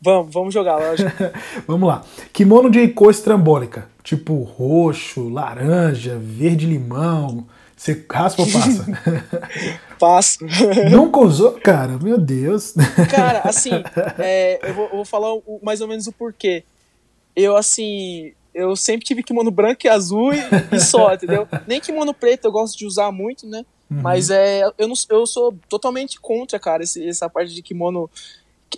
[0.00, 1.10] Vamos, vamos jogar, lógico.
[1.68, 2.02] vamos lá.
[2.32, 7.46] Kimono de cor estrambólica, tipo roxo, laranja, verde-limão.
[7.76, 8.86] Você raspa ou passa?
[10.00, 10.38] Passo.
[10.90, 11.52] Nunca usou?
[11.52, 12.72] Cara, meu Deus.
[13.10, 13.72] Cara, assim,
[14.18, 16.64] é, eu, vou, eu, vou, falar o, mais ou menos o porquê.
[17.36, 20.38] Eu, assim, eu sempre tive kimono branco e azul e,
[20.72, 21.46] e só, entendeu?
[21.66, 23.66] Nem kimono preto eu gosto de usar muito, né?
[23.90, 24.02] Uhum.
[24.02, 28.10] Mas é, eu, não, eu sou totalmente contra, cara, esse, essa parte de kimono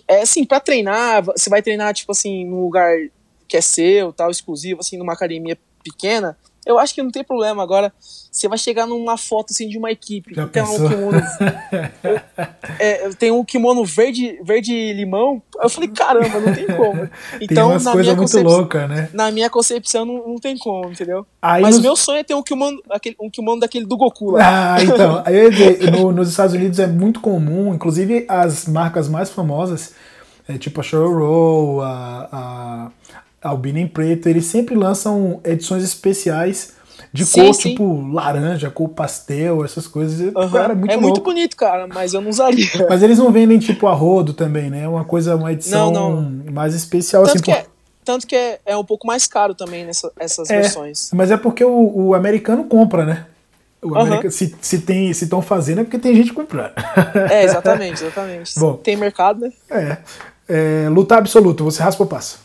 [0.07, 2.95] É assim, pra treinar, você vai treinar, tipo assim, num lugar
[3.47, 6.37] que é seu, tal, exclusivo, assim, numa academia pequena,
[6.69, 7.63] eu acho que não tem problema.
[7.63, 7.91] Agora,
[8.31, 10.35] você vai chegar numa foto assim de uma equipe.
[10.35, 11.21] Já tem um kimono.
[12.79, 15.41] é, tem um kimono verde, verde limão.
[15.61, 16.99] Eu falei, caramba, não tem como.
[17.39, 19.09] Tem Então, umas na minha, muito concepção, loucas, né?
[19.13, 21.25] na minha concepção, não, não tem como, entendeu?
[21.41, 24.31] Aí Mas nos- meu sonho é ter um kimono, aquele, um kimono daquele do Goku
[24.31, 24.75] lá.
[24.75, 29.29] Ah, então, aí dizer, no- nos Estados Unidos é muito comum, inclusive as marcas mais
[29.29, 29.93] famosas,
[30.47, 32.91] é, tipo a Row, a, a,
[33.41, 36.73] a Albina em Preto, eles sempre lançam edições especiais
[37.13, 37.69] de Sim, cor, sim.
[37.69, 40.33] tipo laranja, cor pastel, essas coisas.
[40.35, 40.49] Aham.
[40.51, 41.07] Cara, é muito é louco.
[41.07, 42.65] muito bonito, cara, mas eu não usaria.
[42.89, 44.83] Mas eles não vendem tipo a rodo também, né?
[44.83, 46.21] É uma coisa, uma edição Não,
[46.51, 47.33] mais especial, assim.
[47.33, 47.65] Tanto que, por- é,
[48.05, 51.09] tanto que é, é um pouco mais caro também nessa, essas É, versões.
[51.13, 53.25] Mas é porque o, o americano compra, né?
[53.81, 56.73] O americano, se se tem se estão fazendo é porque tem gente comprando.
[57.31, 58.53] É, exatamente, exatamente.
[58.59, 58.73] Bom.
[58.75, 59.51] Tem mercado, né?
[59.71, 59.97] É.
[60.49, 62.37] É, luta absoluto, você raspa ou passa?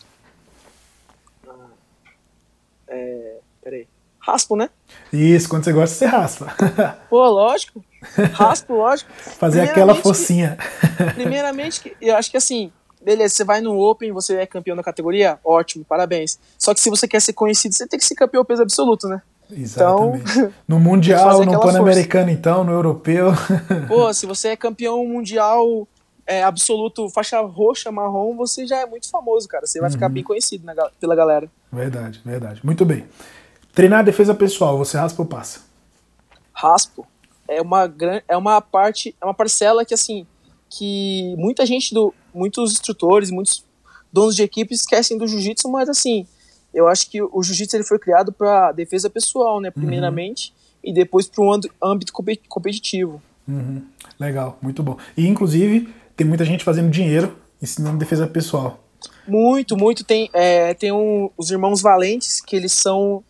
[4.26, 4.70] Raspo, né?
[5.12, 6.46] Isso, quando você gosta, você raspa.
[7.10, 7.84] Pô, lógico.
[8.32, 9.10] Raspo, lógico.
[9.12, 10.56] Fazer aquela focinha.
[11.14, 12.72] Primeiramente, que- eu acho que assim,
[13.04, 16.38] beleza, você vai no Open, você é campeão da categoria, ótimo, parabéns.
[16.58, 19.20] Só que se você quer ser conhecido, você tem que ser campeão peso absoluto, né?
[19.50, 20.24] Exatamente.
[20.66, 23.26] no Fazer Mundial, no Pan-Americano, então, no Europeu.
[23.86, 25.86] Pô, se você é campeão mundial
[26.26, 29.66] é, absoluto, faixa roxa, marrom, você já é muito famoso, cara.
[29.66, 31.46] Você vai ficar bem conhecido na pela galera.
[31.70, 32.60] verdade, verdade.
[32.64, 33.04] Muito bem.
[33.74, 35.60] Treinar a defesa pessoal, você raspa ou passa?
[36.52, 37.06] raspo
[37.48, 37.92] é uma
[38.28, 40.24] é uma parte é uma parcela que assim
[40.70, 43.64] que muita gente do muitos instrutores muitos
[44.12, 46.26] donos de equipe esquecem do jiu-jitsu mas assim
[46.72, 51.26] eu acho que o jiu-jitsu ele foi criado para defesa pessoal né primeiramente e depois
[51.26, 53.82] para um âmbito compe- competitivo Uhum.
[54.18, 54.96] Legal, muito bom.
[55.14, 58.82] E, inclusive, tem muita gente fazendo dinheiro ensinando defesa pessoal.
[59.28, 63.22] muito muito tem é, tem um, os irmãos Valentes que eles são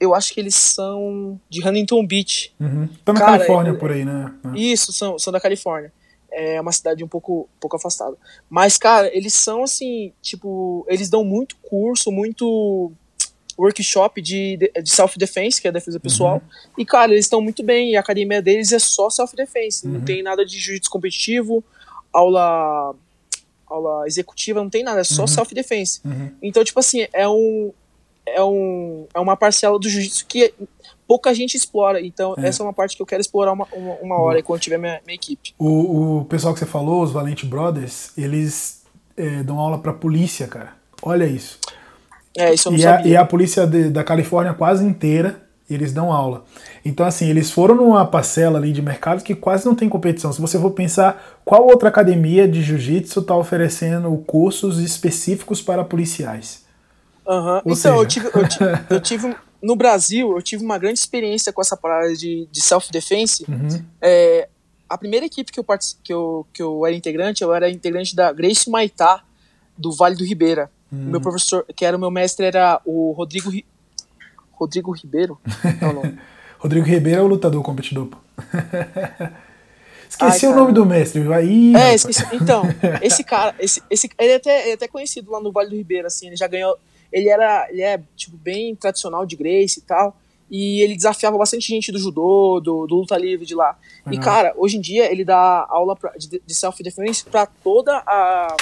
[0.00, 2.88] eu acho que eles são de Huntington Beach Uhum.
[3.04, 4.32] Tá na Cara, Califórnia eu- por aí, né?
[4.54, 5.92] Isso, são, são da Califórnia.
[6.32, 8.16] É uma cidade um pouco, um pouco afastada.
[8.48, 12.92] Mas, cara, eles são assim, tipo, eles dão muito curso, muito
[13.58, 16.40] workshop de, de self-defense, que é defesa pessoal.
[16.78, 17.90] E, cara, eles estão muito bem.
[17.90, 19.86] E a academia deles é só self-defense.
[19.86, 21.62] Não tem nada de jiu-jitsu competitivo,
[22.12, 22.94] aula
[23.66, 26.00] aula executiva, não tem nada, é só self-defense.
[26.04, 26.32] Uhum.
[26.42, 27.72] Então, tipo assim, é um
[28.34, 30.52] é um é uma parcela do jiu-jitsu que
[31.06, 32.00] pouca gente explora.
[32.00, 32.46] Então, É.
[32.48, 35.00] essa é uma parte que eu quero explorar uma, uma, uma hora quando tiver minha,
[35.06, 35.54] minha equipe.
[35.58, 38.82] O, o pessoal que você falou, os Valente Brothers, eles
[39.16, 40.72] é, dão aula pra polícia, cara.
[41.02, 41.58] Olha isso.
[42.38, 43.12] É, isso eu não E a, sabia.
[43.12, 46.44] e a polícia de- da Califórnia quase inteira, eles dão aula.
[46.84, 50.32] Então, assim, eles foram numa parcela ali de mercado que quase não tem competição.
[50.32, 56.64] Se você for pensar, qual outra academia de jiu-jitsu está oferecendo cursos específicos para policiais?
[57.64, 61.52] Ou Então, eu tive, eu, tive, eu tive- No Brasil, eu tive uma grande experiência
[61.52, 63.44] com essa parada de, de self-defense.
[63.48, 63.84] Uhum.
[64.00, 64.48] É,
[64.88, 65.64] a primeira equipe que eu,
[66.02, 69.22] que, eu, que eu era integrante, eu era integrante da Grace Maitá,
[69.78, 70.70] do Vale do Ribeira.
[70.90, 71.04] O Uhum.
[71.04, 73.48] Meu professor, que era o meu mestre, era o Rodrigo.
[73.48, 73.64] Ri-
[74.52, 75.38] Rodrigo Ribeiro?
[75.80, 76.14] Não, não.
[76.58, 78.08] Rodrigo Ribeiro é o lutador competidor.
[80.08, 81.32] Esqueci Ai, o nome do mestre.
[81.32, 82.24] Aí, É, esqueci.
[82.32, 82.62] Então,
[83.00, 85.76] esse cara, esse, esse, ele, é até, ele é até conhecido lá no Vale do
[85.76, 86.76] Ribeiro, assim, ele já ganhou.
[87.12, 87.66] Ele era.
[87.70, 90.16] Ele é, tipo, bem tradicional de Grace e tal.
[90.50, 93.78] E ele desafiava bastante gente do judô, do, do luta livre de lá.
[94.06, 94.24] E, Legal.
[94.24, 98.56] cara, hoje em dia ele dá aula pra- de, de self-defense pra toda a,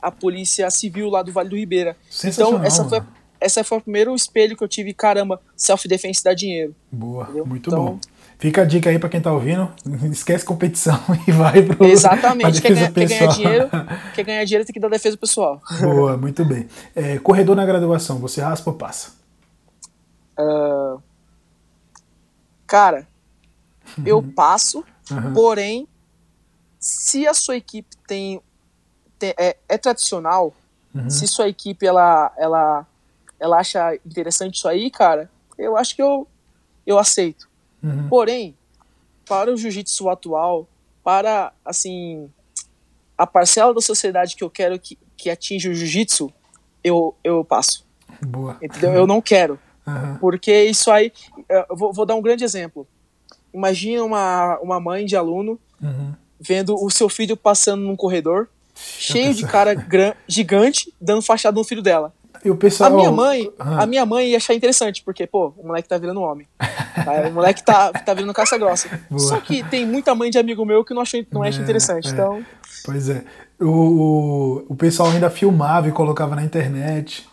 [0.00, 1.96] a polícia civil lá do Vale do Ribeira.
[2.24, 3.02] Então, essa foi,
[3.40, 6.72] essa foi o primeiro espelho que eu tive, caramba, self-defense dá dinheiro.
[6.92, 7.46] Boa, Entendeu?
[7.46, 7.98] muito Então- bom.
[8.38, 9.72] Fica a dica aí pra quem tá ouvindo.
[10.12, 12.60] Esquece competição e vai pro Exatamente.
[12.60, 13.70] Quer ganhar, quer ganhar dinheiro,
[14.14, 15.62] quer ganhar dinheiro tem que dar defesa pessoal.
[15.80, 16.68] Boa, muito bem.
[16.94, 19.12] É, corredor na graduação, você raspa ou passa?
[20.38, 20.96] Ah,
[22.66, 23.06] cara,
[24.04, 25.32] eu passo, Aham.
[25.32, 25.88] porém,
[26.78, 28.40] se a sua equipe tem,
[29.18, 30.52] tem- é, é tradicional,
[30.94, 31.08] Uhum.
[31.10, 32.86] se sua equipe ela, ela,
[33.40, 36.26] ela acha interessante isso aí, cara, eu acho que eu,
[36.86, 37.48] eu aceito.
[37.84, 38.08] Uhum.
[38.08, 38.56] Porém,
[39.28, 40.66] para o jiu-jitsu atual,
[41.02, 42.30] para assim
[43.16, 46.32] a parcela da sociedade que eu quero que, que atinja o jiu-jitsu,
[46.82, 47.84] eu, eu passo.
[48.20, 48.56] Boa.
[48.62, 48.92] Entendeu?
[48.92, 49.58] Eu não quero.
[49.86, 50.16] Aham.
[50.20, 51.12] Porque isso aí.
[51.48, 52.86] Eu vou, vou dar um grande exemplo.
[53.52, 56.14] Imagina uma, uma mãe de aluno Uhum.
[56.40, 61.64] vendo o seu filho passando num corredor, cheio de cara gran, gigante, dando fachada no
[61.64, 62.12] filho dela.
[62.44, 62.92] E o pessoal.
[62.92, 63.82] A minha mãe, Ah.
[63.82, 66.46] a minha mãe ia achar interessante, porque, pô, o moleque tá virando homem.
[66.58, 67.28] Tá?
[67.28, 68.88] O moleque tá, tá virando caça grossa.
[69.08, 69.20] Boa.
[69.20, 72.08] Só que tem muita mãe de amigo meu que não acha, não acha É, interessante.
[72.08, 72.10] é.
[72.10, 72.44] Então,
[72.84, 73.24] Pois é.
[73.60, 77.26] O, o pessoal ainda filmava e colocava na internet.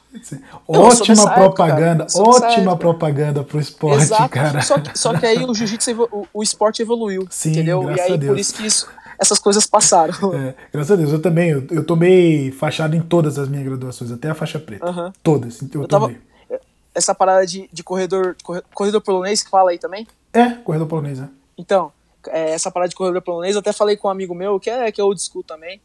[0.68, 4.30] Não, ótima propaganda, época, ótima propaganda pro esporte, Exato.
[4.30, 4.62] cara.
[4.62, 7.90] Só que, só que aí o jiu-jitsu, o, o esporte evoluiu, Sim, entendeu?
[7.90, 8.90] E aí por isso que isso,
[9.22, 10.14] essas coisas passaram.
[10.34, 14.12] É, graças a Deus, eu também, eu, eu tomei fachada em todas as minhas graduações,
[14.12, 14.90] até a faixa preta.
[14.90, 15.12] Uhum.
[15.22, 16.16] Todas, eu, eu tomei.
[16.16, 16.62] Tava,
[16.96, 18.36] essa parada de, de corredor,
[18.74, 20.08] corredor polonês que fala aí também?
[20.34, 21.30] É, corredor polonês, é.
[21.58, 21.92] Então,
[22.28, 24.92] é, essa parada de corredor polonês, eu até falei com um amigo meu, que é,
[24.92, 25.80] que é old school também,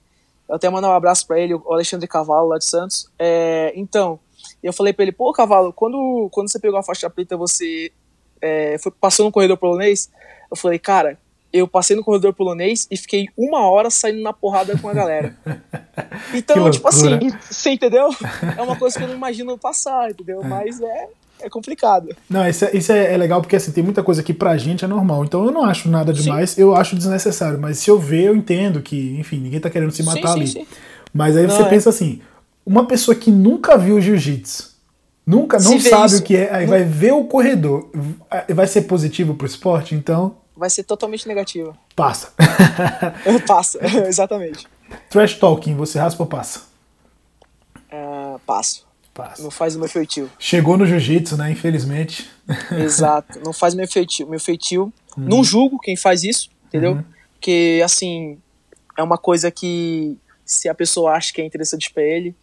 [0.48, 3.10] eu até mandar um abraço para ele, o Alexandre Cavalo, lá de Santos.
[3.18, 4.18] É, então,
[4.62, 7.92] eu falei para ele, pô, Cavalo, quando, quando você pegou a faixa preta, você
[8.40, 10.10] é, foi, passou no corredor polonês?
[10.50, 11.18] Eu falei, cara,
[11.52, 15.36] eu passei no corredor polonês e fiquei uma hora saindo na porrada com a galera.
[16.34, 17.18] Então, tipo assim,
[17.50, 18.10] você entendeu?
[18.56, 20.42] É uma coisa que eu não imagino passar, entendeu?
[20.42, 20.46] É.
[20.46, 21.08] Mas é,
[21.40, 22.14] é complicado.
[22.28, 24.84] Não, isso, é, isso é, é, legal porque assim, tem muita coisa que pra gente
[24.84, 25.24] é normal.
[25.24, 26.60] Então eu não acho nada demais, sim.
[26.60, 27.58] eu acho desnecessário.
[27.58, 30.46] Mas se eu ver, eu entendo que, enfim, ninguém tá querendo se matar sim, ali.
[30.46, 30.66] Sim,
[31.12, 31.68] mas aí não, você é.
[31.68, 32.20] pensa assim:
[32.64, 34.74] uma pessoa que nunca viu jiu-jitsu,
[35.26, 36.18] nunca, não sabe isso.
[36.18, 37.90] o que é, aí vai ver o corredor,
[38.54, 40.36] vai ser positivo pro esporte, então.
[40.56, 41.76] Vai ser totalmente negativo.
[41.94, 42.32] Passa.
[43.46, 43.78] passa,
[44.08, 44.66] exatamente.
[45.10, 46.62] Trash talking, você raspa ou passa?
[47.92, 48.86] Uh, passo.
[49.12, 49.42] Passa.
[49.42, 50.30] Não faz o meu feitio.
[50.38, 51.50] Chegou no jiu-jitsu, né?
[51.50, 52.30] Infelizmente.
[52.72, 53.40] Exato.
[53.44, 54.28] Não faz meu feitio.
[54.28, 54.92] Meu feitio.
[55.16, 55.22] Hum.
[55.22, 56.92] Não julgo quem faz isso, entendeu?
[56.92, 57.04] Uhum.
[57.32, 58.38] Porque, assim,
[58.96, 62.34] é uma coisa que se a pessoa acha que é interessante para ele,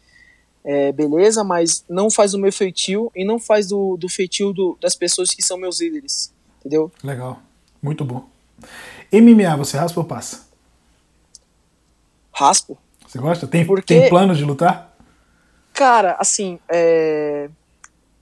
[0.64, 4.78] é, beleza, mas não faz o meu feitio e não faz do, do feitio do,
[4.82, 6.91] das pessoas que são meus líderes, entendeu?
[7.03, 7.41] Legal.
[7.84, 8.25] Muito bom.
[9.11, 10.47] MMA, você raspa ou passa?
[12.31, 12.77] Raspo.
[13.05, 13.45] Você gosta?
[13.45, 13.99] Tem, Porque...
[13.99, 14.95] tem plano de lutar?
[15.73, 17.49] Cara, assim, é...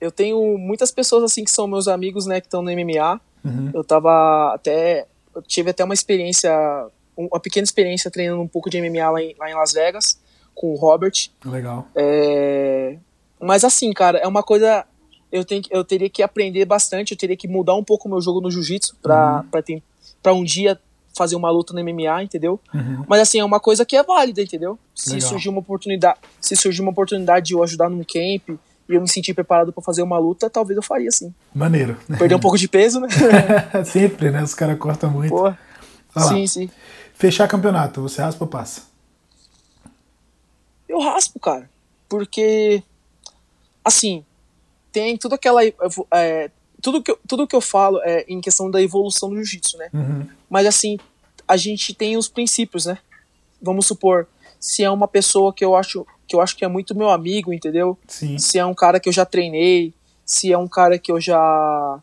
[0.00, 3.20] eu tenho muitas pessoas assim que são meus amigos, né, que estão no MMA.
[3.44, 3.70] Uhum.
[3.72, 5.06] Eu tava até.
[5.34, 6.52] Eu tive até uma experiência,
[7.16, 10.20] uma pequena experiência treinando um pouco de MMA lá em, lá em Las Vegas,
[10.54, 11.30] com o Robert.
[11.44, 11.86] Legal.
[11.94, 12.96] É...
[13.40, 14.84] Mas assim, cara, é uma coisa.
[15.32, 18.20] Eu, tenho, eu teria que aprender bastante, eu teria que mudar um pouco o meu
[18.20, 19.48] jogo no jiu-jitsu pra, uhum.
[19.48, 19.62] pra,
[20.22, 20.78] pra um dia
[21.16, 22.60] fazer uma luta no MMA, entendeu?
[22.72, 23.04] Uhum.
[23.08, 24.78] Mas assim, é uma coisa que é válida, entendeu?
[24.94, 25.28] Se Legal.
[25.30, 28.58] surgir uma oportunidade, se surgir uma oportunidade de eu ajudar num camp
[28.88, 31.34] e eu me sentir preparado para fazer uma luta, talvez eu faria sim.
[31.54, 31.96] Maneiro.
[32.18, 33.08] Perder um pouco de peso, né?
[33.84, 34.42] Sempre, né?
[34.42, 35.30] Os caras cortam muito.
[35.30, 35.58] Porra.
[36.28, 36.70] Sim, sim.
[37.14, 38.82] Fechar campeonato, você raspa ou passa?
[40.88, 41.70] Eu raspo, cara.
[42.08, 42.82] Porque,
[43.82, 44.24] assim,
[44.92, 45.60] tem toda aquela.
[46.12, 49.78] É, tudo que eu, tudo que eu falo é em questão da evolução do jiu-jitsu,
[49.78, 49.88] né?
[49.92, 50.26] Uhum.
[50.50, 50.98] Mas assim,
[51.48, 52.98] a gente tem os princípios, né?
[53.60, 54.26] Vamos supor,
[54.60, 57.52] se é uma pessoa que eu acho que eu acho que é muito meu amigo,
[57.52, 57.98] entendeu?
[58.06, 58.38] Sim.
[58.38, 59.92] Se é um cara que eu já treinei,
[60.24, 62.00] se é um cara que eu já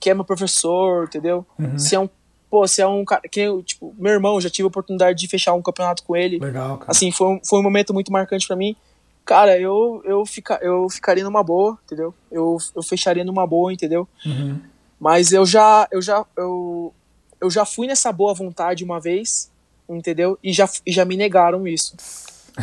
[0.00, 1.46] que é meu professor, entendeu?
[1.58, 1.78] Uhum.
[1.78, 2.08] Se é um
[2.50, 5.26] pô, se é um cara que eu, tipo, meu irmão, já tive a oportunidade de
[5.26, 6.38] fechar um campeonato com ele.
[6.38, 6.90] Legal, cara.
[6.90, 8.76] Assim, foi um, foi um momento muito marcante para mim.
[9.24, 12.14] Cara, eu, eu, fica, eu ficaria numa boa, entendeu?
[12.30, 14.06] Eu, eu fecharia numa boa, entendeu?
[14.24, 14.60] Uhum.
[15.00, 16.92] Mas eu já, eu já, eu,
[17.40, 19.50] eu já fui nessa boa vontade uma vez,
[19.88, 20.38] entendeu?
[20.42, 21.96] E já, e já me negaram isso.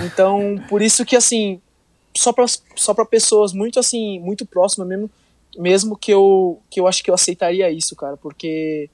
[0.05, 1.59] Então, por isso que, assim,
[2.15, 2.45] só pra,
[2.75, 5.09] só pra pessoas muito, assim, muito próximas mesmo,
[5.57, 8.89] mesmo que eu, que eu acho que eu aceitaria isso, cara, porque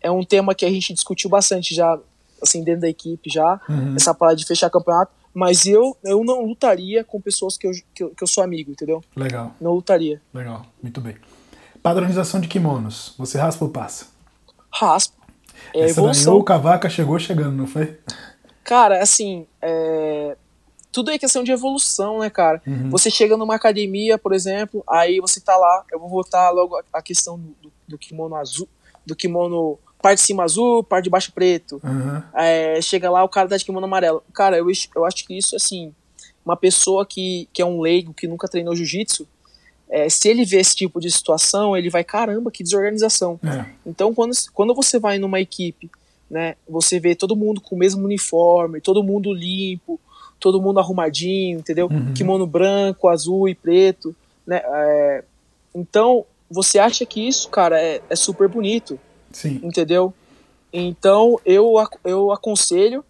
[0.00, 1.98] é um tema que a gente discutiu bastante já,
[2.42, 3.94] assim, dentro da equipe já, uhum.
[3.96, 5.12] essa parada de fechar campeonato.
[5.34, 8.70] Mas eu, eu não lutaria com pessoas que eu, que eu, que eu sou amigo,
[8.70, 9.02] entendeu?
[9.16, 9.52] Legal.
[9.60, 10.22] Não lutaria.
[10.32, 11.16] Legal, muito bem.
[11.82, 13.14] Padronização de kimonos.
[13.18, 14.06] Você raspa ou passa?
[14.72, 15.14] Raspa.
[15.74, 16.32] É Essa evolução.
[16.32, 17.98] daí o Cavaca chegou chegando, não foi?
[18.62, 20.36] Cara, assim, é...
[20.92, 22.62] tudo é questão de evolução, né, cara?
[22.66, 22.90] Uhum.
[22.90, 27.02] Você chega numa academia, por exemplo, aí você tá lá, eu vou voltar logo a
[27.02, 28.68] questão do, do kimono azul,
[29.04, 31.80] do kimono parte de cima azul, parte de baixo preto.
[31.82, 32.22] Uhum.
[32.34, 34.22] É, chega lá, o cara tá de kimono amarelo.
[34.34, 35.94] Cara, eu, eu acho que isso, assim,
[36.44, 39.26] uma pessoa que, que é um leigo, que nunca treinou jiu-jitsu,
[39.88, 43.40] é, se ele vê esse tipo de situação, ele vai, caramba, que desorganização.
[43.42, 43.64] É.
[43.86, 45.90] Então, quando, quando você vai numa equipe,
[46.30, 49.98] né, você vê todo mundo com o mesmo uniforme, todo mundo limpo,
[50.38, 51.88] todo mundo arrumadinho, entendeu?
[51.90, 52.12] Uhum.
[52.12, 54.14] Kimono branco, azul e preto,
[54.46, 54.60] né?
[54.62, 55.24] É,
[55.74, 59.00] então, você acha que isso, cara, é, é super bonito.
[59.34, 59.60] Sim.
[59.62, 60.14] Entendeu?
[60.72, 61.74] Então eu,
[62.04, 63.04] eu aconselho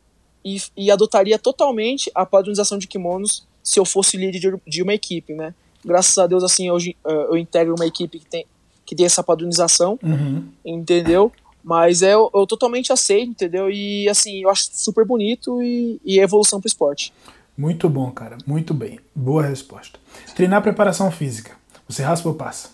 [0.45, 4.93] e, e adotaria totalmente a padronização de kimonos se eu fosse líder de, de uma
[4.93, 5.55] equipe, né?
[5.85, 8.47] Graças a Deus, assim, hoje uh, eu integro uma equipe que tem,
[8.85, 10.49] que tem essa padronização, uhum.
[10.65, 11.33] entendeu?
[11.63, 13.71] Mas é, eu, eu, totalmente aceito, entendeu?
[13.71, 17.13] E assim, eu acho super bonito e, e evolução pro esporte.
[17.57, 18.37] Muito bom, cara.
[18.47, 19.01] Muito bem.
[19.15, 19.99] Boa resposta.
[20.35, 21.53] Treinar preparação física.
[21.89, 22.71] Você raspa ou passa?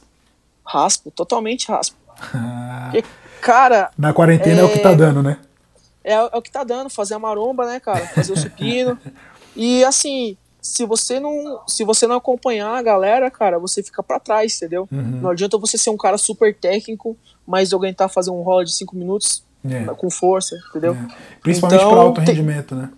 [0.64, 1.96] Raspo, totalmente raspo.
[2.90, 3.05] Porque
[3.41, 3.91] Cara.
[3.97, 5.38] Na quarentena é, é o que tá dando, né?
[6.05, 8.07] é, é o que tá dando, fazer a maromba, né, cara?
[8.09, 8.99] Fazer o supino.
[9.55, 14.18] e assim, se você não se você não acompanhar a galera, cara, você fica para
[14.18, 14.88] trás, entendeu?
[14.91, 15.20] Uhum.
[15.22, 17.16] Não adianta você ser um cara super técnico,
[17.47, 19.84] mas aguentar fazer um rola de 5 minutos é.
[19.95, 20.95] com força, entendeu?
[20.95, 21.07] É.
[21.43, 22.91] Principalmente então, para alto rendimento, né?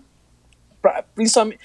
[0.81, 1.59] Pra, principalmente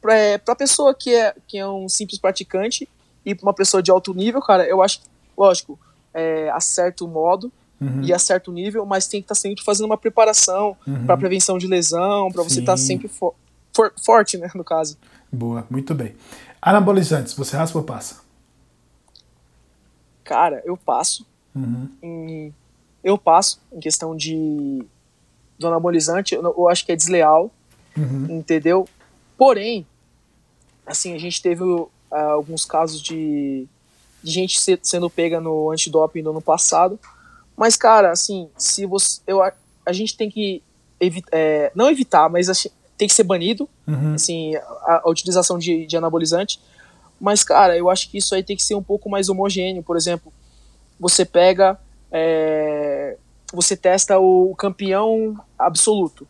[0.00, 2.88] para é, pra pessoa que é, que é um simples praticante
[3.24, 5.00] e para uma pessoa de alto nível, cara, eu acho,
[5.36, 5.78] lógico,
[6.14, 8.02] é, acerta o modo, Uhum.
[8.02, 11.04] e a certo nível, mas tem que estar tá sempre fazendo uma preparação uhum.
[11.04, 13.34] para prevenção de lesão, para você estar tá sempre for,
[13.74, 14.96] for, forte, né, no caso.
[15.30, 16.14] Boa, muito bem.
[16.62, 18.22] Anabolizantes, você raspa ou passa?
[20.24, 21.26] Cara, eu passo.
[21.54, 21.88] Uhum.
[22.02, 22.54] Em,
[23.04, 24.84] eu passo em questão de
[25.58, 27.50] do anabolizante, eu, eu acho que é desleal,
[27.96, 28.26] uhum.
[28.30, 28.86] entendeu?
[29.38, 29.86] Porém,
[30.86, 33.66] assim, a gente teve uh, alguns casos de,
[34.22, 36.98] de gente sendo pega no antidoping no ano passado,
[37.56, 39.20] mas, cara, assim, se você.
[39.26, 40.62] Eu, a gente tem que
[41.00, 41.30] evitar.
[41.32, 44.14] É, não evitar, mas assim, tem que ser banido, uhum.
[44.14, 46.60] assim, a, a utilização de, de, anabolizante.
[47.18, 49.82] Mas, cara, eu acho que isso aí tem que ser um pouco mais homogêneo.
[49.82, 50.30] Por exemplo,
[51.00, 51.78] você pega.
[52.12, 53.16] É,
[53.52, 56.26] você testa o campeão absoluto.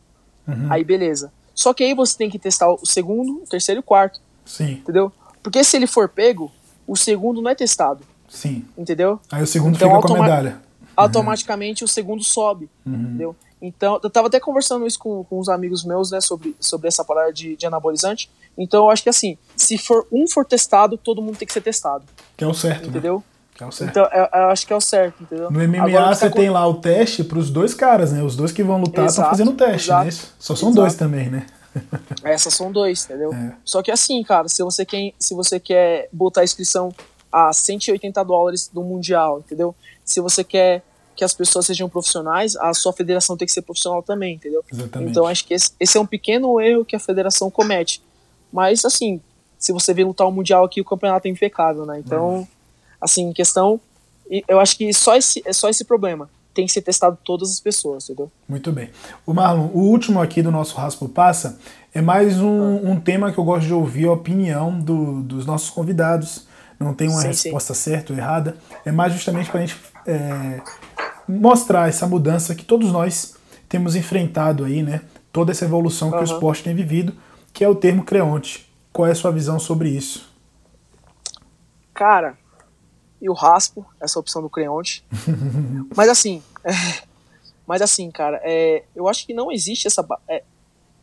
[0.47, 0.69] Uhum.
[0.71, 1.33] Aí, beleza.
[1.55, 4.21] Só que aí você tem que testar o segundo, o terceiro e o quarto.
[4.45, 4.73] Sim.
[4.73, 5.11] Entendeu?
[5.43, 6.53] Porque se ele for pego,
[6.87, 8.05] o segundo não é testado.
[8.29, 8.65] Sim.
[8.77, 9.19] Entendeu?
[9.33, 10.66] Aí o segundo então, fica com a medalha
[10.97, 12.95] automaticamente o segundo sobe, uhum.
[12.95, 13.37] entendeu?
[13.61, 17.05] Então, eu tava até conversando isso com, com uns amigos meus, né, sobre, sobre essa
[17.05, 18.31] parada de, de anabolizante.
[18.57, 21.63] Então, eu acho que assim, se for um for testado, todo mundo tem que ser
[21.63, 22.05] testado.
[22.37, 22.89] Que é o certo, né?
[22.89, 23.17] Entendeu?
[23.17, 23.23] Né?
[23.55, 23.91] Que é o certo.
[23.91, 25.51] Então, eu, eu, acho que é o certo, entendeu?
[25.51, 28.23] No MMA Agora, você tem lá o teste pros dois caras, né?
[28.23, 30.11] Os dois que vão lutar estão fazendo o teste, né?
[30.39, 30.75] Só são exato.
[30.75, 31.47] dois também, né?
[32.23, 33.33] Essas são dois, entendeu?
[33.33, 33.55] É.
[33.65, 36.91] Só que assim, cara, se você quer, se você quer botar a inscrição
[37.33, 39.75] a 180 dólares do Mundial, entendeu?
[40.05, 40.83] Se você quer
[41.17, 44.63] que as pessoas sejam profissionais, a sua federação tem que ser profissional também, entendeu?
[44.71, 45.11] Exatamente.
[45.11, 48.03] Então acho que esse, esse, é um pequeno erro que a federação comete.
[48.53, 49.21] Mas assim,
[49.59, 51.99] se você vir lutar o mundial aqui, o campeonato é impecável, né?
[51.99, 52.47] Então, uhum.
[53.01, 53.81] assim, questão,
[54.47, 56.29] eu acho que só esse é só esse problema.
[56.53, 58.31] Tem que ser testado todas as pessoas, entendeu?
[58.49, 58.91] Muito bem.
[59.27, 61.59] O Marlon, o último aqui do nosso Raspo Passa
[61.95, 62.91] é mais um, ah.
[62.91, 66.47] um tema que eu gosto de ouvir a opinião do, dos nossos convidados.
[66.79, 67.91] Não tem uma sim, resposta sim.
[67.91, 68.57] certa ou errada.
[68.85, 70.61] É mais justamente para a gente é,
[71.29, 73.37] mostrar essa mudança que todos nós
[73.69, 75.03] temos enfrentado aí, né?
[75.33, 76.23] Toda essa evolução que uhum.
[76.23, 77.15] o esporte tem vivido,
[77.53, 78.71] que é o termo creonte.
[78.93, 80.31] Qual é a sua visão sobre isso?
[81.93, 82.39] Cara,
[83.21, 85.05] eu raspo essa opção do creonte.
[85.97, 86.73] mas assim, é,
[87.67, 90.07] mas assim, cara, é, eu acho que não existe essa.
[90.29, 90.43] É,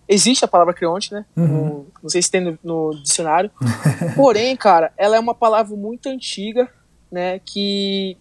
[0.08, 1.26] existe a palavra creonte, né?
[1.36, 1.48] Uhum.
[1.48, 3.52] No, não sei se tem no, no dicionário.
[4.16, 6.70] Porém, cara, ela é uma palavra muito antiga,
[7.12, 7.40] né?
[7.40, 8.18] Que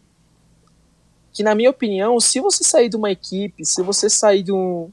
[1.33, 4.91] que na minha opinião, se você sair de uma equipe, se você sair de um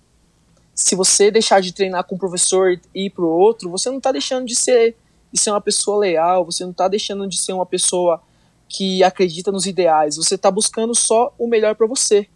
[0.74, 4.12] se você deixar de treinar com um professor e ir pro outro, você não está
[4.12, 4.96] deixando de ser
[5.32, 8.22] de ser uma pessoa leal, você não está deixando de ser uma pessoa
[8.68, 12.28] que acredita nos ideais, você está buscando só o melhor para você.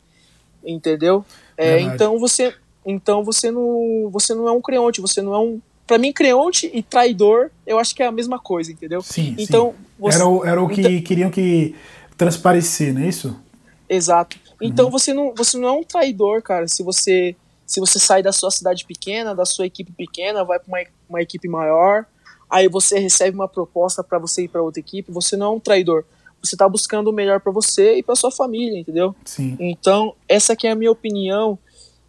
[0.66, 1.26] Entendeu?
[1.58, 2.54] É, então você
[2.86, 6.72] então você não você não é um creonte, você não é um para mim, creonte
[6.74, 9.02] e traidor, eu acho que é a mesma coisa, entendeu?
[9.02, 9.36] Sim.
[9.38, 9.86] Então, sim.
[10.00, 11.76] Você, era o, era o que então, queriam que
[12.18, 13.38] transparecer, não é isso?
[13.90, 14.38] Exato.
[14.62, 14.92] Então uhum.
[14.92, 18.52] você não, você não é um traidor, cara, se você se você sai da sua
[18.52, 20.78] cidade pequena, da sua equipe pequena, vai para uma,
[21.10, 22.06] uma equipe maior,
[22.50, 25.60] aí você recebe uma proposta para você ir para outra equipe, você não é um
[25.60, 26.06] traidor.
[26.42, 29.16] Você tá buscando o melhor para você e para sua família, entendeu?
[29.24, 29.56] Sim.
[29.60, 31.58] Então, essa aqui é a minha opinião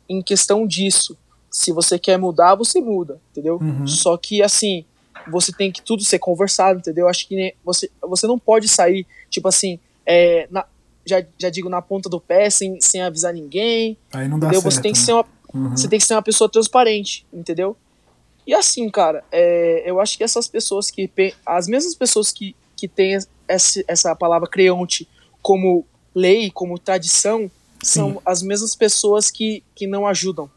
[0.09, 1.17] em questão disso.
[1.51, 3.59] Se você quer mudar, você muda, entendeu?
[3.61, 3.87] Uhum.
[3.87, 4.85] Só que assim,
[5.31, 7.09] você tem que tudo ser conversado, entendeu?
[7.09, 10.67] Acho que você, você não pode sair, tipo assim, é, na,
[11.07, 13.97] já, já digo, na ponta do pé, sem, sem avisar ninguém.
[14.13, 14.63] Aí não dá entendeu?
[14.63, 14.75] certo.
[14.75, 15.05] Você tem que né?
[15.05, 15.71] ser uma, uhum.
[15.71, 17.77] você tem que ser uma pessoa transparente, entendeu?
[18.47, 21.11] E assim, cara, é, eu acho que essas pessoas que.
[21.47, 25.09] As mesmas pessoas que, que têm essa, essa palavra creonte
[25.41, 27.51] como lei, como tradição,
[27.85, 28.01] Sim.
[28.01, 30.51] são as mesmas pessoas que, que não ajudam.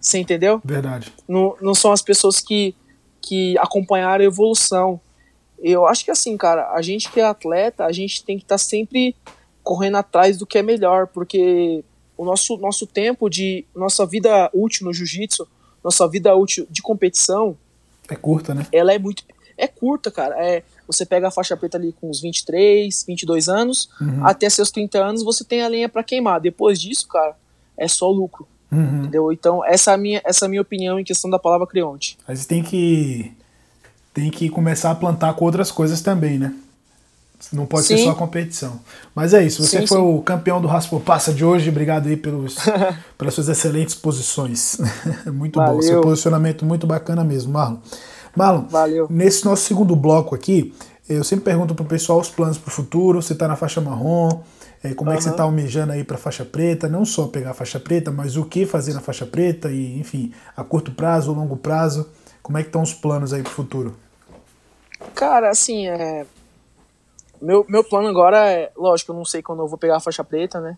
[0.00, 0.60] Você entendeu?
[0.64, 1.12] Verdade.
[1.26, 2.74] Não, não são as pessoas que,
[3.20, 5.00] que acompanharam a evolução.
[5.58, 8.54] Eu acho que assim, cara, a gente que é atleta, a gente tem que estar
[8.54, 9.16] tá sempre
[9.62, 11.82] correndo atrás do que é melhor, porque
[12.16, 13.64] o nosso, nosso tempo de.
[13.74, 15.46] nossa vida útil no jiu-jitsu,
[15.82, 17.56] nossa vida útil de competição.
[18.08, 18.66] É curta, né?
[18.72, 19.24] Ela é muito.
[19.58, 20.36] É curta, cara.
[20.38, 24.26] É, você pega a faixa preta ali com uns 23, 22 anos, uhum.
[24.26, 26.40] até seus 30 anos você tem a lenha para queimar.
[26.40, 27.34] Depois disso, cara,
[27.76, 28.46] é só lucro.
[28.70, 29.00] Uhum.
[29.00, 29.32] Entendeu?
[29.32, 32.18] Então, essa é, a minha, essa é minha opinião em questão da palavra creonte.
[32.26, 33.32] Mas tem que
[34.12, 36.54] tem que começar a plantar com outras coisas também, né?
[37.52, 37.98] Não pode sim.
[37.98, 38.80] ser só competição.
[39.14, 40.04] Mas é isso, você sim, foi sim.
[40.04, 41.68] o campeão do Raspo Passa de hoje.
[41.68, 42.56] Obrigado aí pelos,
[43.16, 44.78] pelas suas excelentes posições.
[45.32, 45.74] muito Valeu.
[45.74, 47.76] bom, seu posicionamento muito bacana mesmo, Marlon.
[48.36, 49.06] Marlon, Valeu.
[49.10, 50.74] nesse nosso segundo bloco aqui,
[51.08, 53.22] eu sempre pergunto pro pessoal os planos para o futuro.
[53.22, 54.42] Você está na faixa marrom,
[54.82, 55.14] é, como uhum.
[55.14, 56.88] é que você está almejando aí para faixa preta?
[56.88, 60.32] Não só pegar a faixa preta, mas o que fazer na faixa preta e, enfim,
[60.56, 62.08] a curto prazo, longo prazo.
[62.42, 63.96] Como é que estão os planos aí para o futuro?
[65.14, 66.26] Cara, assim, é...
[67.40, 70.22] meu, meu plano agora é, lógico, eu não sei quando eu vou pegar a faixa
[70.22, 70.76] preta, né?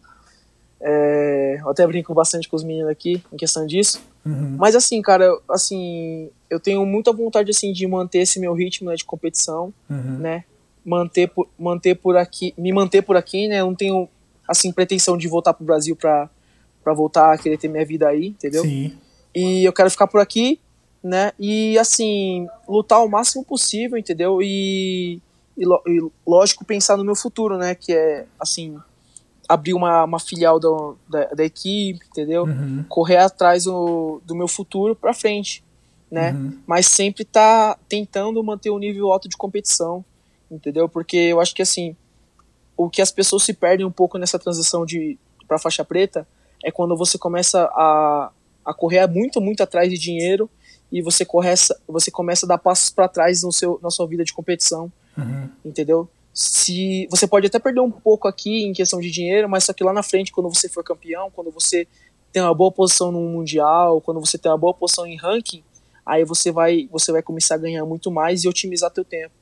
[0.81, 1.59] É...
[1.61, 4.01] eu até brinco bastante com os meninos aqui em questão disso.
[4.29, 4.57] Uhum.
[4.59, 8.97] Mas assim, cara, assim, eu tenho muita vontade assim de manter esse meu ritmo né,
[8.97, 10.19] de competição, uhum.
[10.19, 10.45] né?
[10.85, 13.61] Manter por, manter por aqui, me manter por aqui, né?
[13.61, 14.07] Eu não tenho
[14.47, 16.29] assim pretensão de voltar pro Brasil para
[16.85, 18.63] para voltar a querer ter minha vida aí, entendeu?
[18.63, 18.93] Sim.
[19.35, 20.59] E eu quero ficar por aqui,
[21.03, 21.33] né?
[21.39, 24.41] E assim, lutar o máximo possível, entendeu?
[24.41, 25.21] E,
[25.57, 27.75] e, e lógico pensar no meu futuro, né?
[27.75, 28.79] Que é assim,
[29.49, 32.45] abrir uma, uma filial do, da, da equipe, entendeu?
[32.45, 32.85] Uhum.
[32.89, 35.65] Correr atrás do, do meu futuro para frente,
[36.11, 36.33] né?
[36.33, 36.59] Uhum.
[36.67, 40.05] Mas sempre tá tentando manter um nível alto de competição,
[40.51, 40.89] entendeu?
[40.89, 41.97] Porque eu acho que assim,
[42.77, 46.29] o que as pessoas se perdem um pouco nessa transição de para faixa preta
[46.63, 48.31] é quando você começa a,
[48.65, 50.51] a correr muito, muito atrás de dinheiro
[50.93, 51.55] e você, corre,
[51.87, 55.49] você começa a dar passos para trás no seu, na sua vida de competição, uhum.
[55.65, 56.09] entendeu?
[56.39, 59.83] Se você pode até perder um pouco aqui em questão de dinheiro, mas só que
[59.83, 61.85] lá na frente, quando você for campeão, quando você
[62.33, 65.65] tem uma boa posição no mundial, quando você tem uma boa posição em ranking,
[66.07, 69.35] aí você vai você vai começar a ganhar muito mais e otimizar teu tempo,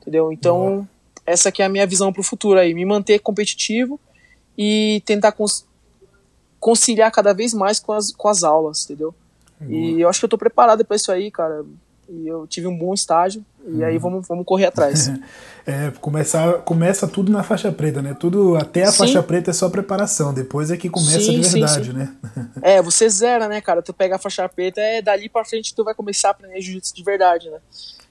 [0.00, 0.32] entendeu?
[0.32, 0.88] Então Boa.
[1.26, 4.00] essa aqui é a minha visão para o futuro aí, me manter competitivo
[4.56, 5.36] e tentar
[6.58, 9.14] conciliar cada vez mais com as, com as aulas, entendeu?
[9.60, 9.70] Boa.
[9.70, 11.66] E eu acho que eu tô preparado para isso aí, cara
[12.10, 14.00] e eu tive um bom estágio e aí uhum.
[14.00, 15.10] vamos, vamos correr atrás.
[15.64, 18.14] é, começar, começa tudo na faixa preta, né?
[18.18, 18.98] Tudo até a sim.
[18.98, 22.14] faixa preta é só preparação, depois é que começa sim, de verdade, sim, né?
[22.62, 23.80] é, você zera, né, cara?
[23.82, 26.94] Tu pega a faixa preta, é dali para frente tu vai começar a aprender jiu-jitsu
[26.94, 27.58] de verdade, né?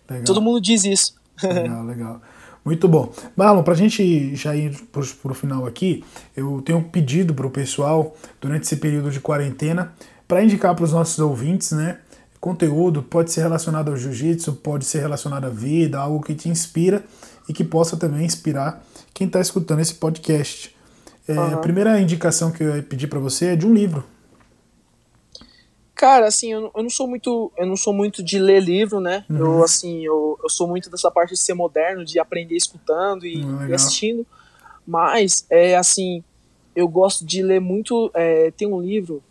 [0.10, 0.26] Legal.
[0.26, 1.16] Todo mundo diz isso.
[1.43, 2.22] legal, legal.
[2.64, 3.12] Muito bom.
[3.36, 6.04] Marlon, para a gente já ir para o final aqui,
[6.36, 9.93] eu tenho um pedido para o pessoal, durante esse período de quarentena,
[10.28, 12.00] para indicar para os nossos ouvintes, né?
[12.40, 17.04] Conteúdo pode ser relacionado ao jiu-jitsu, pode ser relacionado à vida, algo que te inspira
[17.48, 18.84] e que possa também inspirar
[19.14, 20.76] quem está escutando esse podcast.
[21.28, 21.54] É, uhum.
[21.54, 24.04] A primeira indicação que eu ia pedir para você é de um livro.
[25.94, 29.26] Cara, assim, eu, eu, não sou muito, eu não sou muito de ler livro, né?
[29.30, 29.38] Uhum.
[29.38, 33.44] Eu assim, eu, eu sou muito dessa parte de ser moderno, de aprender escutando e,
[33.44, 34.26] uhum, e assistindo.
[34.88, 36.24] Mas é assim,
[36.74, 38.10] eu gosto de ler muito.
[38.14, 39.22] É, tem um livro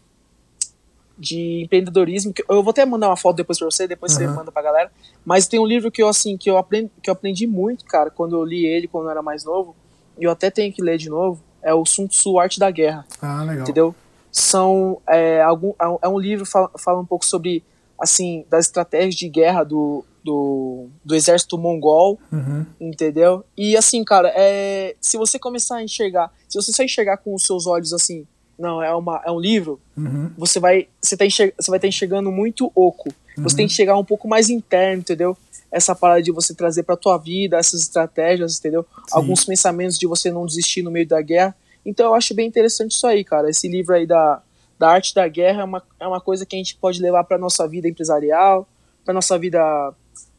[1.19, 2.33] de empreendedorismo.
[2.33, 4.19] Que eu vou até mandar uma foto depois para você, depois uhum.
[4.19, 4.91] você manda pra galera.
[5.25, 8.11] Mas tem um livro que eu assim que eu aprendi, que eu aprendi muito, cara,
[8.11, 9.75] quando eu li ele quando eu era mais novo.
[10.19, 11.43] E eu até tenho que ler de novo.
[11.63, 13.05] É o Sun Tzu Arte da Guerra.
[13.21, 13.63] Ah, legal.
[13.63, 13.95] Entendeu?
[14.31, 17.65] São é, algum é, é um livro fala, fala um pouco sobre
[17.99, 22.65] assim das estratégias de guerra do, do, do exército mongol, uhum.
[22.81, 23.45] entendeu?
[23.57, 27.43] E assim, cara, é, se você começar a enxergar, se você só enxergar com os
[27.43, 28.27] seus olhos assim,
[28.59, 30.31] não, é, uma, é um livro, uhum.
[30.37, 33.09] você vai você tá você vai estar tá enxergando muito oco.
[33.37, 33.45] Uhum.
[33.45, 35.37] Você tem que chegar um pouco mais interno, entendeu?
[35.71, 38.83] Essa parada de você trazer para tua vida essas estratégias, entendeu?
[38.83, 39.03] Sim.
[39.13, 41.55] Alguns pensamentos de você não desistir no meio da guerra.
[41.87, 43.49] Então eu acho bem interessante isso aí, cara.
[43.49, 44.43] Esse livro aí da,
[44.79, 47.39] da arte da guerra é uma, é uma coisa que a gente pode levar para
[47.39, 48.67] nossa vida empresarial,
[49.05, 49.95] para nossa vida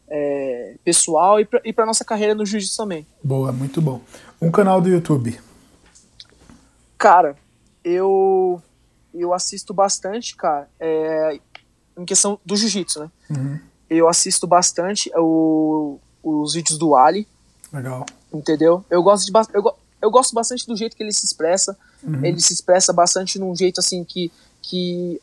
[0.10, 3.06] é, pessoal e para nossa carreira no jiu-jitsu também.
[3.24, 4.02] Boa, muito bom.
[4.42, 5.40] Um canal do YouTube.
[6.98, 7.38] Cara,
[7.90, 8.62] eu
[9.14, 11.40] eu assisto bastante, cara, é,
[11.98, 13.12] em questão do jiu-jitsu, né?
[13.30, 13.60] Uhum.
[13.90, 17.28] Eu assisto bastante o, os vídeos do Ali.
[17.74, 18.06] Legal.
[18.32, 18.86] Entendeu?
[18.90, 21.76] Eu gosto de eu, eu gosto bastante do jeito que ele se expressa.
[22.04, 22.24] Uhum.
[22.24, 24.32] Ele se expressa bastante num jeito assim que
[24.62, 25.20] que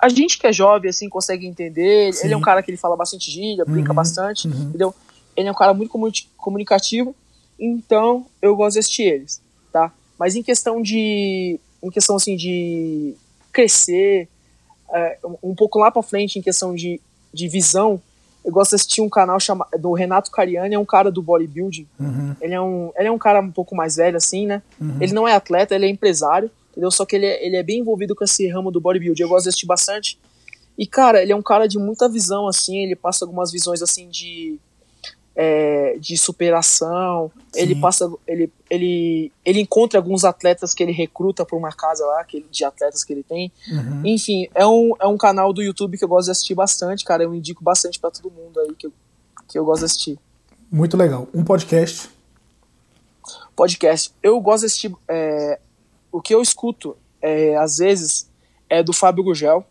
[0.00, 2.12] a gente que é jovem assim consegue entender.
[2.14, 2.26] Sim.
[2.26, 3.96] Ele é um cara que ele fala bastante gíria, brinca uhum.
[3.96, 4.54] bastante, uhum.
[4.54, 4.94] entendeu?
[5.36, 5.90] Ele é um cara muito
[6.36, 7.14] comunicativo,
[7.58, 9.40] então eu gosto de assistir eles,
[9.72, 9.92] tá?
[10.18, 13.14] Mas em questão de em questão assim de
[13.52, 14.28] crescer,
[14.92, 17.00] é, um pouco lá para frente em questão de,
[17.32, 18.00] de visão,
[18.44, 21.86] eu gosto de assistir um canal chamado do Renato Cariani, é um cara do bodybuilding.
[21.98, 22.34] Uhum.
[22.40, 24.62] Ele, é um, ele é um cara um pouco mais velho, assim, né?
[24.80, 24.96] Uhum.
[25.00, 26.90] Ele não é atleta, ele é empresário, entendeu?
[26.90, 29.22] Só que ele é, ele é bem envolvido com esse ramo do bodybuilding.
[29.22, 30.18] Eu gosto de assistir bastante.
[30.76, 34.08] E, cara, ele é um cara de muita visão, assim, ele passa algumas visões, assim,
[34.08, 34.58] de
[35.34, 37.30] é, de superação.
[37.52, 37.60] Sim.
[37.60, 42.24] Ele passa, ele, ele, ele encontra alguns atletas que ele recruta para uma casa lá,
[42.24, 43.52] que, de atletas que ele tem.
[43.70, 44.02] Uhum.
[44.04, 47.22] Enfim, é um, é um canal do YouTube que eu gosto de assistir bastante, cara.
[47.22, 48.92] Eu indico bastante para todo mundo aí que eu,
[49.48, 50.18] que eu gosto de assistir.
[50.70, 51.28] Muito legal.
[51.34, 52.08] Um podcast.
[53.54, 54.12] podcast.
[54.22, 54.98] Eu gosto desse tipo.
[55.08, 55.58] É,
[56.10, 58.30] o que eu escuto, é, às vezes,
[58.68, 59.64] é do Fábio Gugel.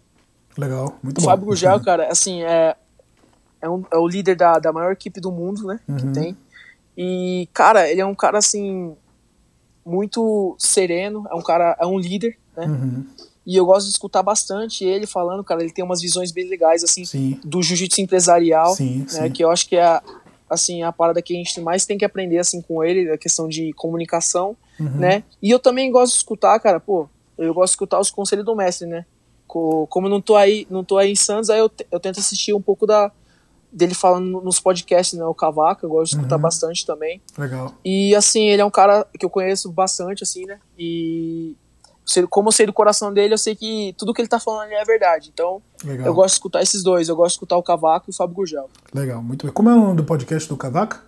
[0.57, 1.29] Legal, muito o bom.
[1.29, 2.75] Fábio Gugel, cara, assim, é,
[3.61, 5.79] é, um, é o líder da, da maior equipe do mundo, né?
[5.87, 5.97] Uhum.
[5.97, 6.37] Que tem.
[6.97, 8.95] E, cara, ele é um cara, assim,
[9.85, 12.65] muito sereno, é um cara, é um líder, né?
[12.65, 13.05] Uhum.
[13.45, 16.83] E eu gosto de escutar bastante ele falando, cara, ele tem umas visões bem legais,
[16.83, 17.39] assim, Sim.
[17.43, 19.05] do jiu-jitsu empresarial, Sim, né?
[19.07, 19.31] sim.
[19.31, 20.03] Que eu acho que é, a-
[20.49, 23.47] assim, a parada que a gente mais tem que aprender, assim, com ele, a questão
[23.47, 24.89] de comunicação, Uhum.
[24.97, 25.23] né?
[25.41, 27.07] E eu também gosto de escutar, cara, pô,
[27.37, 29.05] eu gosto de escutar os conselhos do mestre, né?
[29.47, 32.19] Co- Como eu não tô aí, não tô aí em Santos, aí eu, eu tento
[32.19, 33.11] assistir um pouco da
[33.71, 35.23] dele falando no- nos podcasts, né?
[35.25, 36.41] O Cavaca, eu gosto de escutar Uhum.
[36.41, 37.21] bastante também.
[37.37, 37.73] Legal.
[37.85, 40.59] E assim, ele é um cara que eu conheço bastante, assim, né?
[40.77, 41.55] E
[42.29, 44.73] como eu sei do coração dele, eu sei que tudo que ele tá falando ali
[44.73, 45.29] é verdade.
[45.33, 46.05] Então, Legal.
[46.07, 47.07] eu gosto de escutar esses dois.
[47.07, 48.69] Eu gosto de escutar o Cavaco e o Fábio Gurgel.
[48.93, 49.53] Legal, muito bem.
[49.53, 51.01] Como é o nome do podcast do Cavaca?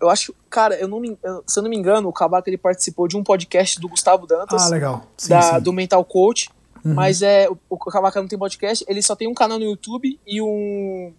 [0.00, 3.08] Eu acho, cara, eu não me- se eu não me engano, o Cavaco ele participou
[3.08, 5.06] de um podcast do Gustavo Dantas, Ah, legal.
[5.16, 5.60] Sim, da, sim.
[5.60, 6.50] do Mental Coach.
[6.86, 6.94] Uhum.
[6.94, 10.18] Mas é, o, o Cavaco não tem podcast, ele só tem um canal no YouTube
[10.24, 11.12] e um.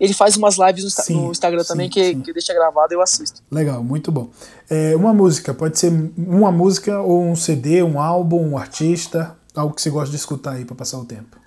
[0.00, 2.20] Ele faz umas lives no, Sim, no Instagram sim, também que, sim.
[2.20, 3.40] que deixa gravado e eu assisto.
[3.48, 4.28] Legal, muito bom.
[4.68, 9.72] É, uma música, pode ser uma música ou um CD, um álbum, um artista, algo
[9.72, 11.38] que você gosta de escutar aí pra passar o tempo.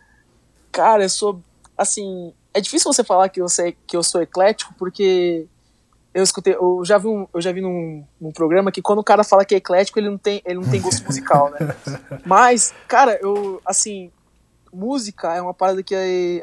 [0.71, 1.41] Cara, eu sou.
[1.77, 2.33] Assim.
[2.53, 5.45] É difícil você falar que sei, que eu sou eclético, porque
[6.17, 6.55] eu escutei.
[6.55, 9.45] Eu já vi, um, eu já vi num, num programa que quando o cara fala
[9.45, 11.75] que é eclético, ele não tem, ele não tem gosto musical, né?
[12.25, 13.61] Mas, cara, eu.
[13.65, 14.11] Assim.
[14.73, 15.95] Música é uma parada que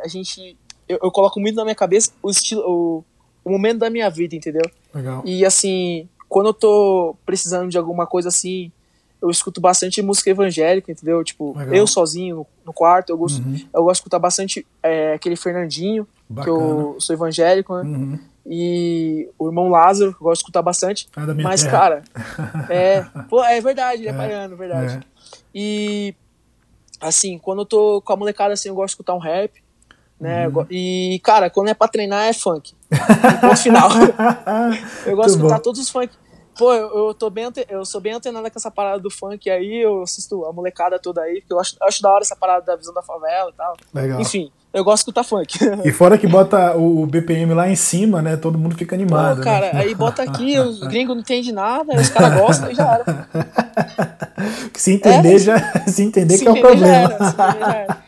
[0.03, 0.57] a gente.
[0.89, 2.62] Eu, eu coloco muito na minha cabeça o estilo.
[2.66, 3.05] O,
[3.45, 4.62] o momento da minha vida, entendeu?
[4.95, 5.22] Legal.
[5.25, 8.72] E assim, quando eu tô precisando de alguma coisa assim,
[9.20, 11.22] eu escuto bastante música evangélica, entendeu?
[11.22, 11.75] Tipo, Legal.
[11.75, 13.57] eu sozinho no, no quarto, eu gosto, Uhum.
[13.75, 16.57] eu gosto de escutar bastante é, aquele Fernandinho, que Bacana.
[16.57, 17.83] eu sou evangélico, né?
[17.83, 18.18] Uhum.
[18.47, 21.09] E o irmão Lázaro, que eu gosto de escutar bastante.
[21.16, 21.72] É Mas, terra.
[21.78, 22.03] cara,
[22.68, 24.97] é, pô, é verdade, ele é, É, baiano, verdade.
[24.97, 25.01] é.
[25.55, 26.14] E
[27.01, 29.62] assim, quando eu tô com a molecada assim, eu gosto de escutar um rap.
[30.20, 30.47] Né?
[30.49, 30.64] Uhum.
[30.70, 32.72] E, cara, quando é pra treinar é funk.
[33.40, 33.88] Ponto final.
[35.05, 35.62] Eu gosto de Muito escutar bom.
[35.62, 36.14] todos os funk.
[36.57, 39.82] Pô, eu, eu tô bem eu sou bem antenada com essa parada do funk aí,
[39.82, 42.64] eu assisto a molecada toda aí, porque eu acho, eu acho da hora essa parada
[42.64, 43.76] da visão da favela e tal.
[43.92, 44.20] Legal.
[44.20, 45.57] Enfim, eu gosto de escutar funk.
[45.85, 48.37] E fora que bota o BPM lá em cima, né?
[48.37, 49.41] Todo mundo fica Pô, animado.
[49.43, 49.81] cara, né?
[49.81, 53.29] aí bota aqui, os gringos não entendem nada, os caras gostam e já era.
[54.75, 55.39] Se entender, É.
[55.39, 57.14] já, se entender Se que é o problema.
[57.14, 57.99] era, era.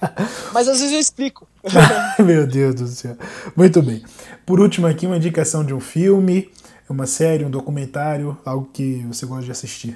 [0.53, 1.47] Mas às vezes eu explico.
[2.19, 3.17] Meu Deus do céu.
[3.57, 4.03] Muito bem.
[4.45, 6.51] Por último aqui, uma indicação de um filme,
[6.91, 9.95] uma série, um documentário, algo que você gosta de assistir.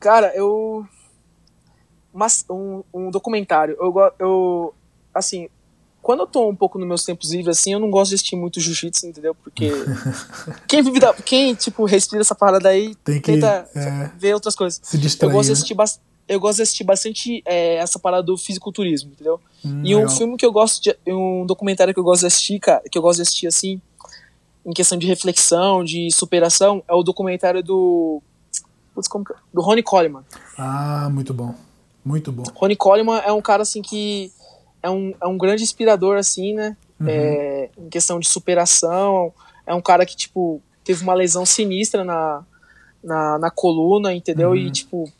[0.00, 0.84] Cara, eu.
[2.12, 3.76] Mas um, um documentário.
[3.78, 4.74] Eu, eu.
[5.14, 5.48] Assim,
[6.02, 8.36] quando eu tô um pouco nos meus tempos livres, assim, eu não gosto de assistir
[8.36, 9.34] muito jiu-jitsu, entendeu?
[9.34, 9.70] Porque.
[10.68, 14.10] quem vive da, Quem, tipo, respira essa parada aí, Tem que, tenta é.
[14.18, 14.80] ver outras coisas.
[14.82, 15.52] Se Eu distrair, gosto de né?
[15.54, 19.40] assistir bas- Eu gosto de assistir bastante é, essa parada do fisiculturismo, entendeu?
[19.64, 20.16] Hum, E um legal.
[20.16, 20.96] filme que eu gosto de.
[21.06, 23.80] Um documentário que eu gosto de assistir, cara, que eu gosto de assistir assim,
[24.66, 28.22] em questão de reflexão, de superação, é o documentário do.
[28.94, 29.32] Putz, como que...
[29.32, 29.36] é?
[29.52, 30.22] Do Ronnie Coleman.
[30.58, 31.54] Ah, muito bom.
[32.04, 32.44] Muito bom.
[32.54, 34.30] Ronnie Coleman é um cara assim que
[34.84, 36.76] é um, é um grande inspirador assim, né?
[37.00, 37.06] Uhum.
[37.08, 39.32] É, em questão de superação,
[39.66, 42.44] é um cara que tipo teve uma lesão sinistra na,
[43.02, 44.50] na, na coluna, entendeu?
[44.50, 44.56] Uhum.
[44.56, 45.10] E tipo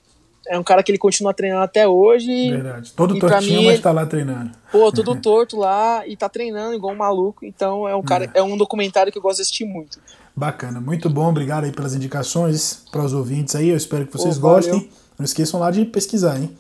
[0.47, 2.51] é um cara que ele continua treinando até hoje.
[2.51, 2.93] Verdade.
[2.93, 4.51] Todo tortinho, mim mas tá lá treinando.
[4.71, 7.47] Pô, tudo torto lá e tá treinando igual um maluco.
[7.47, 9.99] Então é um cara, é um documentário que eu gosto de assistir muito.
[10.37, 11.31] Bacana, muito bom.
[11.31, 13.71] Obrigado aí pelas indicações para os ouvintes aí.
[13.71, 14.57] Eu espero que vocês valeu.
[14.57, 14.91] gostem.
[15.19, 16.55] Não esqueçam lá de pesquisar, hein?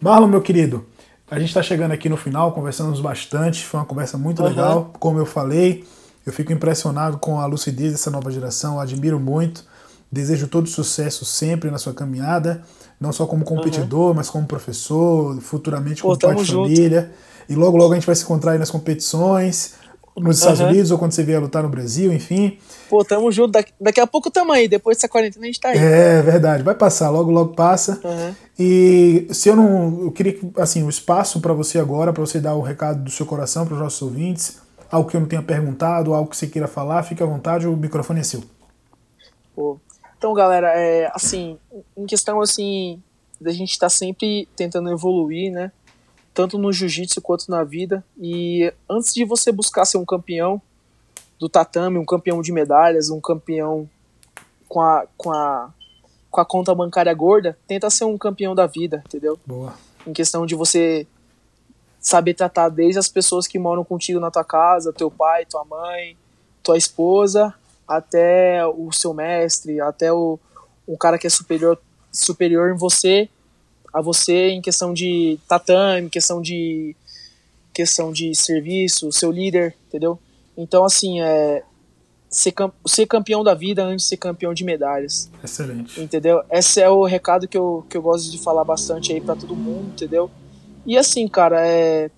[0.00, 0.86] Marlon, meu querido,
[1.30, 3.64] a gente está chegando aqui no final, conversamos bastante.
[3.64, 4.48] Foi uma conversa muito Aham.
[4.48, 4.90] legal.
[4.98, 5.84] Como eu falei,
[6.26, 8.80] eu fico impressionado com a lucidez dessa nova geração.
[8.80, 9.64] Admiro muito.
[10.10, 12.62] Desejo todo sucesso sempre na sua caminhada,
[13.00, 16.68] não só como competidor, mas como professor, futuramente Pô, como pai tamo de junto.
[16.68, 17.12] família.
[17.48, 19.74] E logo, logo a gente vai se encontrar aí nas competições,
[20.22, 20.70] nos Estados Aham.
[20.70, 22.58] Unidos ou quando você vier lutar no Brasil, enfim.
[22.88, 23.52] Pô, tamo junto.
[23.52, 24.68] Daqui, daqui a pouco tamo aí.
[24.68, 25.78] Depois dessa quarentena a gente tá aí.
[25.78, 28.00] É verdade, vai passar, logo logo passa.
[28.04, 28.36] Aham.
[28.58, 32.38] E se eu não, eu queria que assim, o espaço para você agora, para você
[32.38, 34.60] dar o recado do seu coração para os nossos ouvintes,
[34.90, 37.76] algo que eu não tenha perguntado, algo que você queira falar, fique à vontade, o
[37.76, 38.42] microfone é seu.
[39.54, 39.78] Pô.
[40.18, 41.56] Então, galera, é, assim,
[41.96, 43.02] em questão assim
[43.40, 45.72] da gente estar sempre tentando evoluir, né?
[46.32, 48.04] Tanto no jiu-jitsu quanto na vida.
[48.20, 50.60] E antes de você buscar ser um campeão
[51.38, 53.88] do tatame, um campeão de medalhas, um campeão
[54.68, 55.72] com a, com a,
[56.30, 59.38] com a conta bancária gorda, tenta ser um campeão da vida, entendeu?
[59.44, 59.74] Boa.
[60.06, 61.06] Em questão de você
[62.00, 66.16] saber tratar desde as pessoas que moram contigo na tua casa, teu pai, tua mãe,
[66.62, 67.54] tua esposa,
[67.86, 70.38] até o seu mestre, até o,
[70.86, 71.78] o cara que é superior,
[72.12, 73.28] superior em você,
[73.92, 76.94] a você em questão de tatame, questão de
[77.72, 80.18] questão de serviço, seu líder, entendeu?
[80.56, 81.62] Então, assim, é
[82.28, 82.52] ser,
[82.86, 85.30] ser campeão da vida antes de ser campeão de medalhas.
[85.42, 86.00] Excelente.
[86.00, 86.42] Entendeu?
[86.50, 89.54] Esse é o recado que eu, que eu gosto de falar bastante aí para todo
[89.56, 90.30] mundo, entendeu?
[90.84, 92.10] E assim, cara, é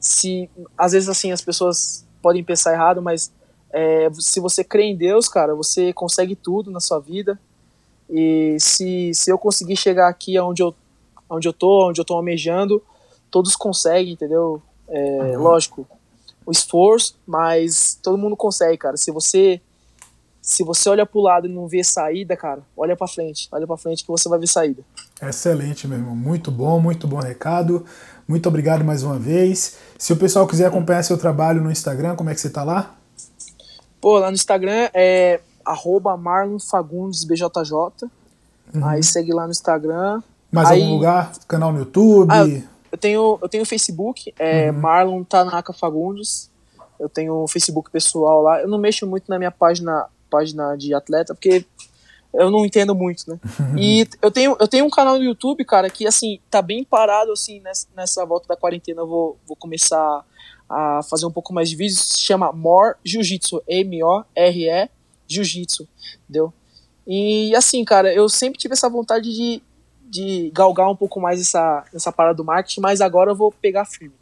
[0.00, 3.30] se às vezes assim as pessoas podem pensar errado, mas
[3.70, 7.38] é, se você crê em Deus, cara, você consegue tudo na sua vida.
[8.08, 10.74] E se, se eu conseguir chegar aqui onde eu,
[11.30, 12.82] onde eu tô, onde eu tô almejando,
[13.30, 14.60] todos conseguem, entendeu?
[14.88, 15.42] É, uhum.
[15.42, 15.86] Lógico,
[16.44, 18.96] o esforço, mas todo mundo consegue, cara.
[18.96, 19.60] Se você
[20.42, 23.76] se você olha pro lado e não vê saída, cara, olha para frente, olha para
[23.76, 24.82] frente que você vai ver saída.
[25.22, 26.16] Excelente, meu irmão.
[26.16, 27.84] Muito bom, muito bom recado.
[28.26, 29.76] Muito obrigado mais uma vez.
[29.98, 32.96] Se o pessoal quiser acompanhar seu trabalho no Instagram, como é que você tá lá?
[34.00, 38.08] Pô, lá no Instagram é arroba Marlon Fagundes BJJ.
[38.74, 38.84] Uhum.
[38.84, 40.22] Aí segue lá no Instagram.
[40.50, 40.80] Mais Aí...
[40.80, 41.32] algum lugar?
[41.46, 42.30] Canal no YouTube?
[42.30, 42.44] Ah,
[42.90, 44.78] eu tenho, eu tenho Facebook, é uhum.
[44.78, 46.50] Marlon Tanaka Fagundes.
[46.98, 48.60] Eu tenho o Facebook pessoal lá.
[48.60, 51.64] Eu não mexo muito na minha página, página de atleta, porque
[52.32, 53.38] eu não entendo muito, né?
[53.78, 57.32] e eu tenho, eu tenho um canal no YouTube, cara, que assim, tá bem parado,
[57.32, 60.24] assim, nessa, nessa volta da quarentena eu vou, vou começar
[60.68, 62.00] a fazer um pouco mais de vídeos.
[62.00, 64.88] Se chama More Jiu-Jitsu, M-O-R-E
[65.26, 65.88] Jiu-Jitsu,
[66.24, 66.52] entendeu?
[67.06, 69.62] E assim, cara, eu sempre tive essa vontade de,
[70.10, 73.84] de galgar um pouco mais essa, essa parada do marketing, mas agora eu vou pegar
[73.84, 74.14] firme.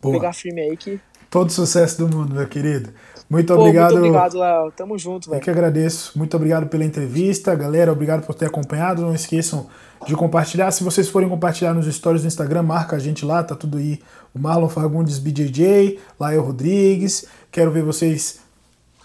[0.00, 0.98] Vou pegar firme aí que.
[1.28, 2.90] Todo sucesso do mundo, meu querido.
[3.28, 3.92] Muito Pô, obrigado.
[3.92, 4.72] Muito obrigado, Léo.
[4.72, 5.40] Tamo junto, velho.
[5.40, 6.16] Eu que agradeço.
[6.16, 7.54] Muito obrigado pela entrevista.
[7.54, 9.02] Galera, obrigado por ter acompanhado.
[9.02, 9.66] Não esqueçam
[10.06, 10.70] de compartilhar.
[10.70, 14.00] Se vocês forem compartilhar nos stories do Instagram, marca a gente lá, tá tudo aí.
[14.32, 17.26] O Marlon Fagundes BJJ, Lael Rodrigues.
[17.50, 18.38] Quero ver vocês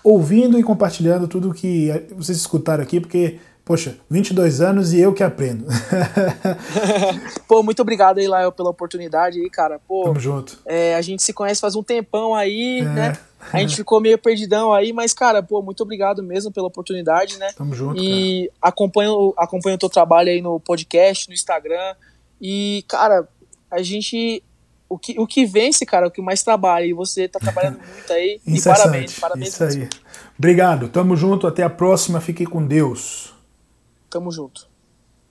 [0.03, 3.39] ouvindo e compartilhando tudo que vocês escutaram aqui, porque
[3.72, 5.65] Poxa, 22 anos e eu que aprendo.
[7.47, 9.80] Pô, muito obrigado aí, Lael, pela oportunidade aí, cara.
[9.80, 10.59] Pô, Tamo junto.
[10.65, 12.84] É, a gente se conhece faz um tempão aí, é.
[12.84, 13.17] né?
[13.53, 17.47] A gente ficou meio perdidão aí, mas, cara, pô, muito obrigado mesmo pela oportunidade, né?
[17.55, 17.97] Tamo junto.
[17.97, 18.74] E cara.
[18.74, 21.95] acompanho, acompanho o teu trabalho aí no podcast, no Instagram.
[22.41, 23.26] E, cara,
[23.72, 24.43] a gente.
[24.89, 26.84] O que, o que vence, cara, o que mais trabalha.
[26.84, 28.41] E você tá trabalhando muito aí.
[28.45, 29.47] e parabéns, parabéns.
[29.47, 29.88] Isso aí.
[30.38, 32.19] Obrigado, tamo junto, até a próxima.
[32.19, 33.32] Fique com Deus.
[34.12, 34.70] Tamo junto.